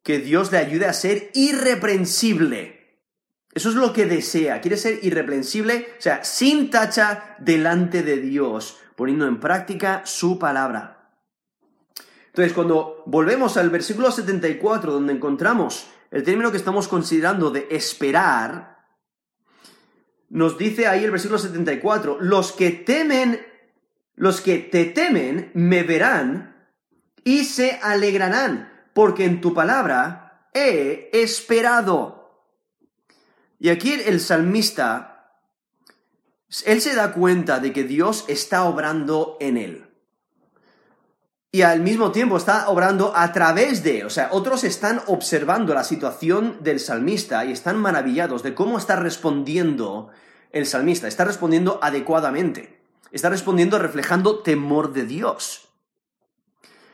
que 0.01 0.17
Dios 0.17 0.51
le 0.51 0.57
ayude 0.57 0.87
a 0.87 0.93
ser 0.93 1.29
irreprensible. 1.35 2.97
Eso 3.53 3.69
es 3.69 3.75
lo 3.75 3.93
que 3.93 4.07
desea. 4.07 4.59
Quiere 4.59 4.77
ser 4.77 4.97
irreprensible, 5.03 5.89
o 5.99 6.01
sea, 6.01 6.23
sin 6.23 6.71
tacha 6.71 7.35
delante 7.37 8.01
de 8.01 8.17
Dios, 8.17 8.79
poniendo 8.95 9.27
en 9.27 9.39
práctica 9.39 10.01
su 10.03 10.39
palabra. 10.39 10.96
Entonces, 12.37 12.53
cuando 12.53 13.01
volvemos 13.07 13.57
al 13.57 13.71
versículo 13.71 14.11
74, 14.11 14.91
donde 14.91 15.11
encontramos 15.11 15.87
el 16.11 16.21
término 16.21 16.51
que 16.51 16.57
estamos 16.57 16.87
considerando 16.87 17.49
de 17.49 17.67
esperar, 17.71 18.77
nos 20.29 20.55
dice 20.55 20.85
ahí 20.85 21.03
el 21.03 21.09
versículo 21.09 21.39
74, 21.39 22.19
los 22.21 22.51
que 22.51 22.69
temen, 22.69 23.43
los 24.13 24.39
que 24.41 24.59
te 24.59 24.85
temen, 24.85 25.49
me 25.55 25.81
verán 25.81 26.69
y 27.23 27.43
se 27.43 27.79
alegrarán, 27.81 28.71
porque 28.93 29.25
en 29.25 29.41
tu 29.41 29.55
palabra 29.55 30.47
he 30.53 31.09
esperado. 31.13 32.45
Y 33.57 33.69
aquí 33.69 33.93
el 33.93 34.19
salmista, 34.19 35.39
él 36.67 36.81
se 36.81 36.93
da 36.93 37.13
cuenta 37.13 37.59
de 37.59 37.73
que 37.73 37.83
Dios 37.83 38.25
está 38.27 38.65
obrando 38.65 39.37
en 39.39 39.57
él 39.57 39.86
y 41.51 41.61
al 41.61 41.79
mismo 41.79 42.11
tiempo 42.11 42.37
está 42.37 42.69
obrando 42.69 43.13
a 43.15 43.31
través 43.31 43.83
de, 43.83 44.03
o 44.05 44.09
sea, 44.09 44.29
otros 44.31 44.63
están 44.63 45.01
observando 45.07 45.73
la 45.73 45.83
situación 45.83 46.57
del 46.61 46.79
salmista 46.79 47.45
y 47.45 47.51
están 47.51 47.77
maravillados 47.77 48.43
de 48.43 48.53
cómo 48.53 48.77
está 48.77 48.97
respondiendo 48.97 50.09
el 50.51 50.65
salmista, 50.65 51.07
está 51.07 51.23
respondiendo 51.23 51.79
adecuadamente, 51.81 52.81
está 53.11 53.29
respondiendo 53.29 53.79
reflejando 53.79 54.39
temor 54.39 54.91
de 54.91 55.05
Dios. 55.05 55.69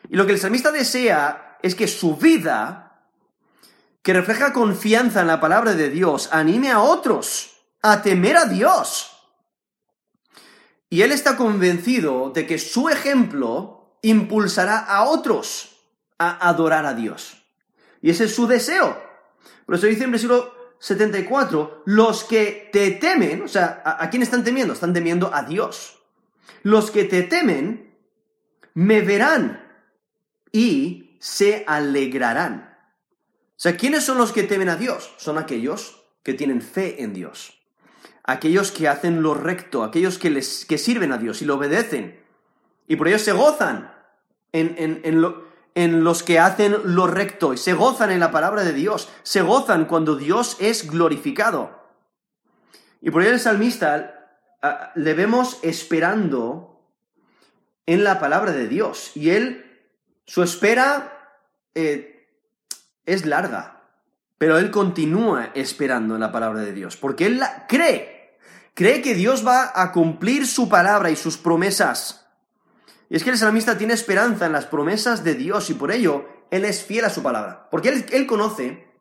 Y 0.10 0.16
lo 0.16 0.26
que 0.26 0.34
el 0.34 0.40
salmista 0.40 0.72
desea 0.72 1.58
es 1.64 1.74
que 1.74 1.88
su 1.88 2.16
vida, 2.18 3.08
que 4.04 4.14
refleja 4.14 4.54
confianza 4.54 5.22
en 5.22 5.28
la 5.28 5.40
palabra 5.42 5.74
de 5.74 5.90
Dios, 5.90 6.30
anime 6.32 6.70
a 6.70 6.82
otros 6.82 7.54
a 7.82 8.02
temer 8.02 8.38
a 8.38 8.46
Dios. 8.46 9.10
Y 10.90 11.02
él 11.02 11.12
está 11.12 11.36
convencido 11.38 12.30
de 12.30 12.46
que 12.46 12.60
su 12.60 12.90
ejemplo 12.90 13.83
impulsará 14.04 14.80
a 14.80 15.06
otros 15.06 15.76
a 16.20 16.48
adorar 16.48 16.86
a 16.86 16.94
Dios. 16.94 17.44
Y 18.02 18.12
ese 18.12 18.26
es 18.26 18.36
su 18.36 18.46
deseo. 18.46 19.02
Por 19.66 19.76
eso 19.76 19.88
dice 19.88 20.04
en 20.04 20.12
versículo 20.12 20.54
74, 20.80 21.84
los 21.86 22.26
que 22.26 22.70
te 22.72 22.92
temen, 22.92 23.44
o 23.44 23.48
sea, 23.48 23.82
¿a, 23.86 24.10
quién 24.10 24.22
están 24.22 24.44
temiendo? 24.44 24.74
Están 24.74 24.94
temiendo 24.94 25.34
a 25.34 25.44
Dios. 25.44 26.00
Los 26.62 26.92
que 26.92 27.06
te 27.06 27.24
temen 27.24 27.96
me 28.74 29.02
verán 29.02 29.66
y 30.52 31.18
se 31.20 31.64
alegrarán. 31.66 32.78
O 33.52 33.60
sea, 33.64 33.78
¿quiénes 33.78 34.04
son 34.04 34.18
los 34.18 34.34
que 34.34 34.44
temen 34.44 34.68
a 34.68 34.76
Dios? 34.76 35.14
Son 35.18 35.38
aquellos 35.38 36.04
que 36.22 36.34
tienen 36.34 36.62
fe 36.62 37.02
en 37.02 37.14
Dios. 37.14 37.62
Aquellos 38.26 38.72
que 38.72 38.90
hacen 38.90 39.22
lo 39.22 39.34
recto, 39.34 39.84
aquellos 39.84 40.18
que, 40.18 40.30
les, 40.30 40.66
que 40.66 40.78
sirven 40.78 41.14
a 41.14 41.18
Dios 41.18 41.42
y 41.42 41.46
lo 41.46 41.56
obedecen. 41.56 42.22
Y 42.88 42.98
por 42.98 43.08
ello 43.08 43.20
se 43.20 43.32
gozan 43.32 43.93
en, 44.54 46.04
los 46.04 46.24
que 46.24 46.40
hacen 46.40 46.78
lo 46.84 47.08
recto 47.08 47.54
y 47.54 47.58
se 47.58 47.74
gozan 47.74 48.12
en 48.12 48.20
la 48.20 48.32
palabra 48.32 48.64
de 48.64 48.74
Dios, 48.74 49.10
se 49.24 49.42
gozan 49.42 49.86
cuando 49.86 50.16
Dios 50.16 50.58
es 50.60 50.90
glorificado. 50.90 51.84
Y 53.02 53.12
por 53.12 53.24
ello 53.24 53.34
el 53.34 53.40
salmista 53.40 54.30
le 54.96 55.14
vemos 55.14 55.60
esperando 55.62 56.80
en 57.86 58.04
la 58.04 58.20
palabra 58.20 58.54
de 58.54 58.68
Dios 58.68 59.12
y 59.16 59.32
él, 59.32 59.82
su 60.26 60.42
espera 60.42 61.38
eh, 61.76 62.30
es 63.06 63.26
larga, 63.26 63.82
pero 64.38 64.58
él 64.58 64.72
continúa 64.72 65.52
esperando 65.54 66.16
en 66.16 66.22
la 66.22 66.32
palabra 66.32 66.62
de 66.62 66.72
Dios, 66.72 66.96
porque 66.96 67.26
él 67.26 67.40
la 67.40 67.68
cree, 67.68 68.38
cree 68.74 69.02
que 69.02 69.16
Dios 69.16 69.46
va 69.46 69.72
a 69.76 69.92
cumplir 69.92 70.48
su 70.48 70.70
palabra 70.70 71.12
y 71.12 71.16
sus 71.16 71.38
promesas. 71.38 72.23
Y 73.14 73.18
es 73.18 73.24
que 73.24 73.30
el 73.30 73.38
salmista 73.38 73.78
tiene 73.78 73.94
esperanza 73.94 74.48
en 74.48 74.54
las 74.54 74.66
promesas 74.66 75.24
de 75.24 75.36
Dios 75.36 75.70
y 75.70 75.76
por 75.76 75.92
ello 75.92 76.28
él 76.50 76.66
es 76.66 76.84
fiel 76.84 77.06
a 77.06 77.12
su 77.12 77.22
palabra. 77.22 77.68
Porque 77.70 77.90
él, 77.90 78.26
conoce 78.26 78.92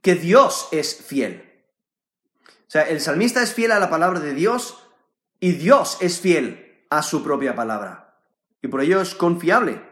que 0.00 0.14
Dios 0.14 0.68
es 0.72 1.04
fiel. 1.06 1.62
O 2.46 2.70
sea, 2.70 2.88
el 2.88 2.98
salmista 2.98 3.42
es 3.42 3.52
fiel 3.52 3.72
a 3.72 3.78
la 3.78 3.90
palabra 3.90 4.20
de 4.20 4.32
Dios 4.32 4.82
y 5.38 5.52
Dios 5.52 5.98
es 6.00 6.18
fiel 6.18 6.86
a 6.88 7.02
su 7.02 7.22
propia 7.22 7.54
palabra. 7.54 8.22
Y 8.62 8.68
por 8.68 8.80
ello 8.80 9.02
es 9.02 9.14
confiable. 9.14 9.82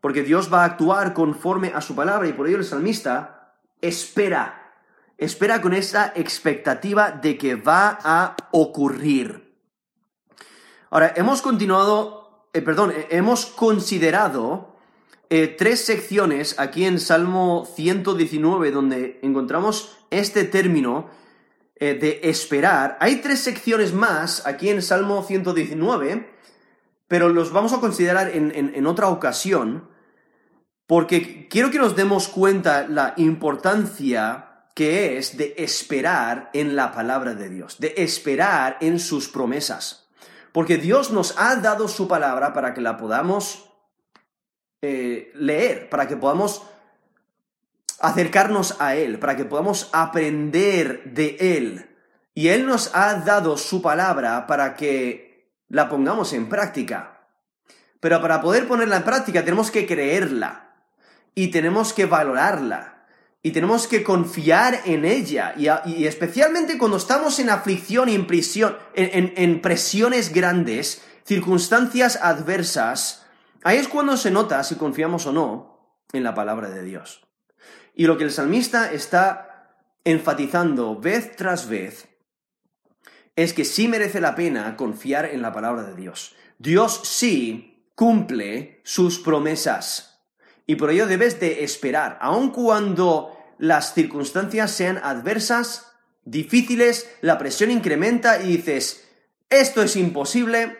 Porque 0.00 0.22
Dios 0.22 0.48
va 0.54 0.62
a 0.62 0.66
actuar 0.66 1.12
conforme 1.12 1.72
a 1.74 1.80
su 1.80 1.96
palabra 1.96 2.28
y 2.28 2.34
por 2.34 2.46
ello 2.46 2.58
el 2.58 2.64
salmista 2.64 3.56
espera. 3.80 4.76
Espera 5.18 5.60
con 5.60 5.74
esa 5.74 6.12
expectativa 6.14 7.10
de 7.10 7.36
que 7.36 7.56
va 7.56 7.98
a 8.00 8.36
ocurrir. 8.52 9.58
Ahora, 10.88 11.14
hemos 11.16 11.42
continuado 11.42 12.19
eh, 12.52 12.62
perdón, 12.62 12.90
eh, 12.90 13.06
hemos 13.10 13.46
considerado 13.46 14.76
eh, 15.28 15.46
tres 15.46 15.84
secciones 15.84 16.58
aquí 16.58 16.84
en 16.84 16.98
Salmo 16.98 17.68
119 17.76 18.70
donde 18.72 19.20
encontramos 19.22 19.98
este 20.10 20.44
término 20.44 21.08
de 21.80 22.20
esperar. 22.24 22.98
Hay 23.00 23.22
tres 23.22 23.40
secciones 23.40 23.94
más 23.94 24.46
aquí 24.46 24.68
en 24.68 24.82
Salmo 24.82 25.22
119, 25.22 26.30
pero 27.08 27.30
los 27.30 27.52
vamos 27.52 27.72
a 27.72 27.80
considerar 27.80 28.28
en, 28.36 28.52
en 28.54 28.86
otra 28.86 29.08
ocasión, 29.08 29.88
porque 30.86 31.48
quiero 31.48 31.70
que 31.70 31.78
nos 31.78 31.96
demos 31.96 32.28
cuenta 32.28 32.86
la 32.86 33.14
importancia 33.16 34.66
que 34.74 35.16
es 35.16 35.38
de 35.38 35.54
esperar 35.56 36.50
en 36.52 36.76
la 36.76 36.92
palabra 36.92 37.32
de 37.32 37.48
Dios, 37.48 37.78
de 37.78 37.94
esperar 37.96 38.76
en 38.82 38.98
sus 38.98 39.30
promesas. 39.30 40.09
Porque 40.52 40.78
Dios 40.78 41.10
nos 41.10 41.38
ha 41.38 41.56
dado 41.56 41.88
su 41.88 42.08
palabra 42.08 42.52
para 42.52 42.74
que 42.74 42.80
la 42.80 42.96
podamos 42.96 43.70
eh, 44.82 45.30
leer, 45.34 45.88
para 45.88 46.08
que 46.08 46.16
podamos 46.16 46.62
acercarnos 48.00 48.80
a 48.80 48.94
Él, 48.94 49.18
para 49.18 49.36
que 49.36 49.44
podamos 49.44 49.90
aprender 49.92 51.04
de 51.12 51.36
Él. 51.38 51.96
Y 52.34 52.48
Él 52.48 52.66
nos 52.66 52.94
ha 52.94 53.14
dado 53.16 53.56
su 53.56 53.82
palabra 53.82 54.46
para 54.46 54.74
que 54.74 55.50
la 55.68 55.88
pongamos 55.88 56.32
en 56.32 56.48
práctica. 56.48 57.26
Pero 58.00 58.20
para 58.20 58.40
poder 58.40 58.66
ponerla 58.66 58.96
en 58.96 59.04
práctica 59.04 59.44
tenemos 59.44 59.70
que 59.70 59.86
creerla 59.86 60.74
y 61.34 61.48
tenemos 61.48 61.92
que 61.92 62.06
valorarla 62.06 62.99
y 63.42 63.52
tenemos 63.52 63.86
que 63.86 64.02
confiar 64.02 64.82
en 64.84 65.04
ella, 65.04 65.54
y, 65.56 66.04
especialmente 66.06 66.76
cuando 66.78 66.98
estamos 66.98 67.38
en 67.38 67.50
aflicción 67.50 68.08
y 68.08 68.14
en, 68.14 68.26
prisión, 68.26 68.76
en 68.94 69.60
presiones 69.62 70.32
grandes, 70.32 71.02
circunstancias 71.24 72.18
adversas, 72.20 73.26
ahí 73.62 73.78
es 73.78 73.88
cuando 73.88 74.16
se 74.16 74.30
nota 74.30 74.62
si 74.64 74.74
confiamos 74.74 75.26
o 75.26 75.32
no 75.32 75.96
en 76.12 76.24
la 76.24 76.34
palabra 76.34 76.70
de 76.70 76.82
Dios. 76.82 77.26
Y 77.94 78.06
lo 78.06 78.18
que 78.18 78.24
el 78.24 78.32
salmista 78.32 78.92
está 78.92 79.76
enfatizando 80.04 80.98
vez 80.98 81.36
tras 81.36 81.68
vez 81.68 82.08
es 83.36 83.52
que 83.52 83.64
sí 83.64 83.88
merece 83.88 84.20
la 84.20 84.34
pena 84.34 84.76
confiar 84.76 85.26
en 85.26 85.42
la 85.42 85.52
palabra 85.52 85.84
de 85.84 85.94
Dios. 85.94 86.34
Dios 86.58 87.00
sí 87.04 87.86
cumple 87.94 88.80
sus 88.84 89.18
promesas. 89.18 90.09
Y 90.70 90.76
por 90.76 90.92
ello 90.92 91.08
debes 91.08 91.40
de 91.40 91.64
esperar, 91.64 92.16
aun 92.20 92.52
cuando 92.52 93.36
las 93.58 93.92
circunstancias 93.92 94.70
sean 94.70 95.00
adversas, 95.02 95.90
difíciles, 96.24 97.10
la 97.22 97.38
presión 97.38 97.72
incrementa 97.72 98.40
y 98.40 98.56
dices, 98.58 99.04
esto 99.48 99.82
es 99.82 99.96
imposible, 99.96 100.78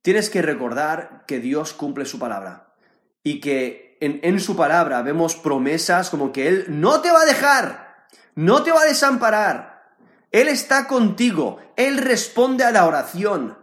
tienes 0.00 0.30
que 0.30 0.40
recordar 0.40 1.24
que 1.26 1.40
Dios 1.40 1.74
cumple 1.74 2.06
su 2.06 2.18
palabra 2.18 2.74
y 3.22 3.38
que 3.38 3.98
en, 4.00 4.40
su 4.40 4.56
palabra 4.56 5.02
vemos 5.02 5.36
promesas 5.36 6.08
como 6.08 6.32
que 6.32 6.48
Él 6.48 6.64
no 6.68 7.02
te 7.02 7.12
va 7.12 7.20
a 7.20 7.26
dejar, 7.26 8.06
no 8.34 8.62
te 8.62 8.72
va 8.72 8.80
a 8.80 8.86
desamparar, 8.86 9.94
Él 10.32 10.48
está 10.48 10.86
contigo, 10.86 11.58
Él 11.76 11.98
responde 11.98 12.64
a 12.64 12.72
la 12.72 12.86
oración, 12.86 13.58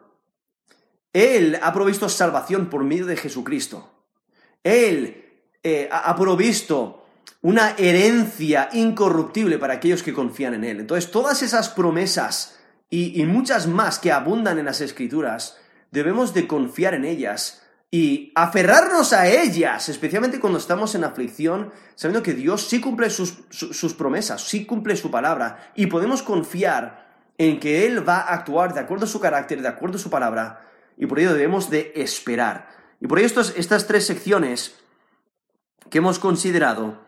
Él 1.12 1.58
ha 1.60 1.74
provisto 1.74 2.08
salvación 2.08 2.70
por 2.70 2.84
medio 2.84 3.08
de 3.08 3.18
Jesucristo, 3.18 3.91
Él 4.64 5.26
eh, 5.64 5.90
ha 5.92 6.16
provisto 6.16 7.02
una 7.42 7.72
herencia 7.78 8.70
incorruptible 8.74 9.58
para 9.58 9.76
aquellos 9.76 10.04
que 10.04 10.14
confían 10.14 10.54
en 10.54 10.64
Él. 10.64 10.80
Entonces, 10.80 11.12
todas 11.12 11.42
esas 11.42 11.70
promesas 11.70 12.60
y, 12.90 13.26
muchas 13.26 13.68
más 13.68 14.00
que 14.00 14.12
abundan 14.12 14.60
en 14.60 14.66
las 14.66 14.82
Escrituras, 14.82 15.58
debemos 15.92 16.34
de 16.34 16.46
confiar 16.46 16.94
en 16.94 17.06
ellas 17.06 17.64
y 17.90 18.32
aferrarnos 18.36 19.12
a 19.14 19.28
ellas, 19.28 19.90
especialmente 19.90 20.40
cuando 20.40 20.60
estamos 20.60 20.94
en 20.96 21.04
aflicción, 21.04 21.72
sabiendo 21.96 22.24
que 22.24 22.34
Dios 22.34 22.68
sí 22.68 22.80
cumple 22.80 23.10
sus, 23.10 23.40
sus, 23.50 23.94
promesas, 23.94 24.48
sí 24.48 24.66
cumple 24.66 24.96
su 24.96 25.10
palabra, 25.10 25.72
y 25.76 25.88
podemos 25.88 26.22
confiar 26.22 27.10
en 27.38 27.60
que 27.60 27.86
Él 27.86 28.08
va 28.08 28.20
a 28.20 28.34
actuar 28.34 28.74
de 28.74 28.82
acuerdo 28.82 29.06
a 29.06 29.10
su 29.10 29.20
carácter, 29.20 29.62
de 29.62 29.68
acuerdo 29.68 29.98
a 29.98 30.02
su 30.02 30.10
palabra, 30.10 30.70
y 30.98 31.06
por 31.06 31.20
ello 31.20 31.34
debemos 31.34 31.70
de 31.70 31.92
esperar. 31.96 32.81
Y 33.02 33.08
por 33.08 33.20
ello 33.20 33.42
estas 33.56 33.88
tres 33.88 34.06
secciones 34.06 34.76
que 35.90 35.98
hemos 35.98 36.20
considerado, 36.20 37.00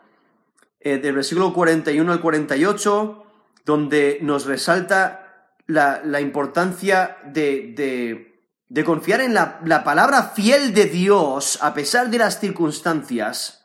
eh, 0.79 0.97
del 0.97 1.15
versículo 1.15 1.53
41 1.53 2.11
al 2.11 2.19
48, 2.19 3.23
donde 3.63 4.17
nos 4.21 4.45
resalta 4.45 5.51
la, 5.67 6.01
la 6.03 6.19
importancia 6.19 7.17
de, 7.25 8.41
confiar 8.83 9.21
en 9.21 9.35
la, 9.35 9.83
palabra 9.85 10.31
fiel 10.35 10.73
de 10.73 10.85
Dios 10.85 11.59
a 11.61 11.75
pesar 11.75 12.09
de 12.09 12.17
las 12.17 12.39
circunstancias, 12.39 13.63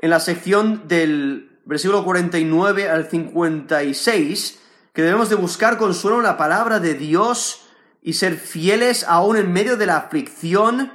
en 0.00 0.10
la 0.10 0.20
sección 0.20 0.88
del 0.88 1.60
versículo 1.66 2.02
49 2.04 2.88
al 2.88 3.10
56, 3.10 4.60
que 4.94 5.02
debemos 5.02 5.28
de 5.28 5.36
buscar 5.36 5.76
consuelo 5.76 6.16
en 6.16 6.24
la 6.24 6.38
palabra 6.38 6.80
de 6.80 6.94
Dios 6.94 7.63
y 8.06 8.12
ser 8.12 8.36
fieles 8.36 9.02
aún 9.08 9.38
en 9.38 9.50
medio 9.50 9.78
de 9.78 9.86
la 9.86 9.96
aflicción, 9.96 10.92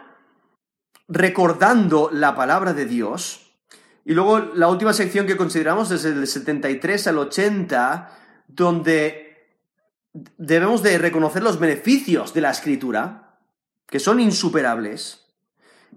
recordando 1.07 2.11
la 2.13 2.35
palabra 2.35 2.73
de 2.73 2.85
Dios. 2.85 3.51
Y 4.05 4.13
luego 4.13 4.37
la 4.39 4.67
última 4.67 4.93
sección 4.93 5.25
que 5.25 5.35
consideramos 5.35 5.89
desde 5.89 6.09
el 6.09 6.27
73 6.27 7.07
al 7.07 7.17
80, 7.17 8.11
donde 8.47 9.57
debemos 10.37 10.83
de 10.83 10.99
reconocer 10.99 11.41
los 11.41 11.59
beneficios 11.59 12.31
de 12.35 12.41
la 12.41 12.51
escritura, 12.51 13.39
que 13.87 13.99
son 13.99 14.19
insuperables, 14.19 15.25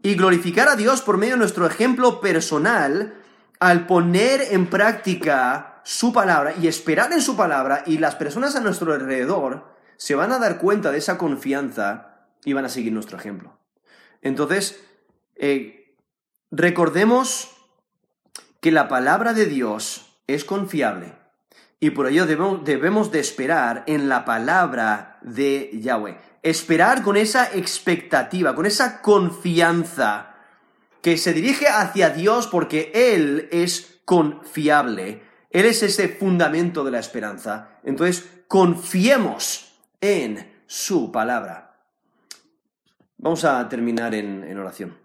y 0.03 0.15
glorificar 0.15 0.71
a 0.71 0.77
Dios 0.77 1.03
por 1.03 1.19
medio 1.19 1.35
de 1.35 1.41
nuestro 1.41 1.67
ejemplo 1.67 2.23
personal 2.23 3.13
al 3.61 3.87
poner 3.87 4.47
en 4.51 4.67
práctica 4.67 5.83
su 5.85 6.11
palabra 6.11 6.55
y 6.59 6.69
esperar 6.69 7.13
en 7.13 7.21
su 7.21 7.37
palabra 7.37 7.83
y 7.87 7.99
las 7.99 8.15
personas 8.15 8.57
a 8.57 8.61
nuestro 8.61 8.95
alrededor 8.95 9.72
se 9.97 10.15
van 10.15 10.33
a 10.33 10.39
dar 10.39 10.59
cuenta 10.59 10.91
de 10.91 10.99
esa 10.99 11.19
confianza 11.19 12.27
y 12.45 12.53
van 12.53 12.65
a 12.65 12.69
seguir 12.69 12.93
nuestro 12.93 13.19
ejemplo. 13.19 13.59
Entonces, 14.21 14.83
eh, 15.37 15.95
recordemos 16.51 17.51
que 18.61 18.71
la 18.71 18.89
palabra 18.89 19.33
de 19.33 19.47
Dios 19.47 20.19
es 20.27 20.45
confiable 20.45 21.15
y 21.83 21.91
por 21.91 22.07
ello 22.07 22.27
debemos, 22.27 23.11
de 23.11 23.19
esperar 23.19 23.83
en 23.89 24.09
la 24.09 24.25
palabra 24.25 25.19
de 25.23 25.69
Yahweh. 25.73 26.17
Esperar 26.45 27.03
con 27.03 27.17
esa 27.17 27.53
expectativa, 27.53 28.55
con 28.55 28.67
esa 28.67 29.03
confianza 29.03 30.37
que 31.01 31.17
se 31.17 31.33
dirige 31.33 31.67
hacia 31.67 32.11
Dios 32.11 32.47
porque 32.47 32.93
Él 32.95 33.49
es 33.51 34.01
confiable. 34.05 35.25
Él 35.51 35.67
es 35.67 35.83
ese 35.83 36.09
fundamento 36.09 36.85
de 36.85 36.93
la 36.93 37.01
esperanza. 37.01 37.71
Entonces, 37.83 38.29
confiemos 38.47 39.72
en 40.03 40.63
su 40.67 41.11
palabra. 41.11 41.81
Vamos 43.17 43.45
a 43.45 43.67
terminar 43.69 44.15
en 44.15 44.59
oración. 44.59 45.02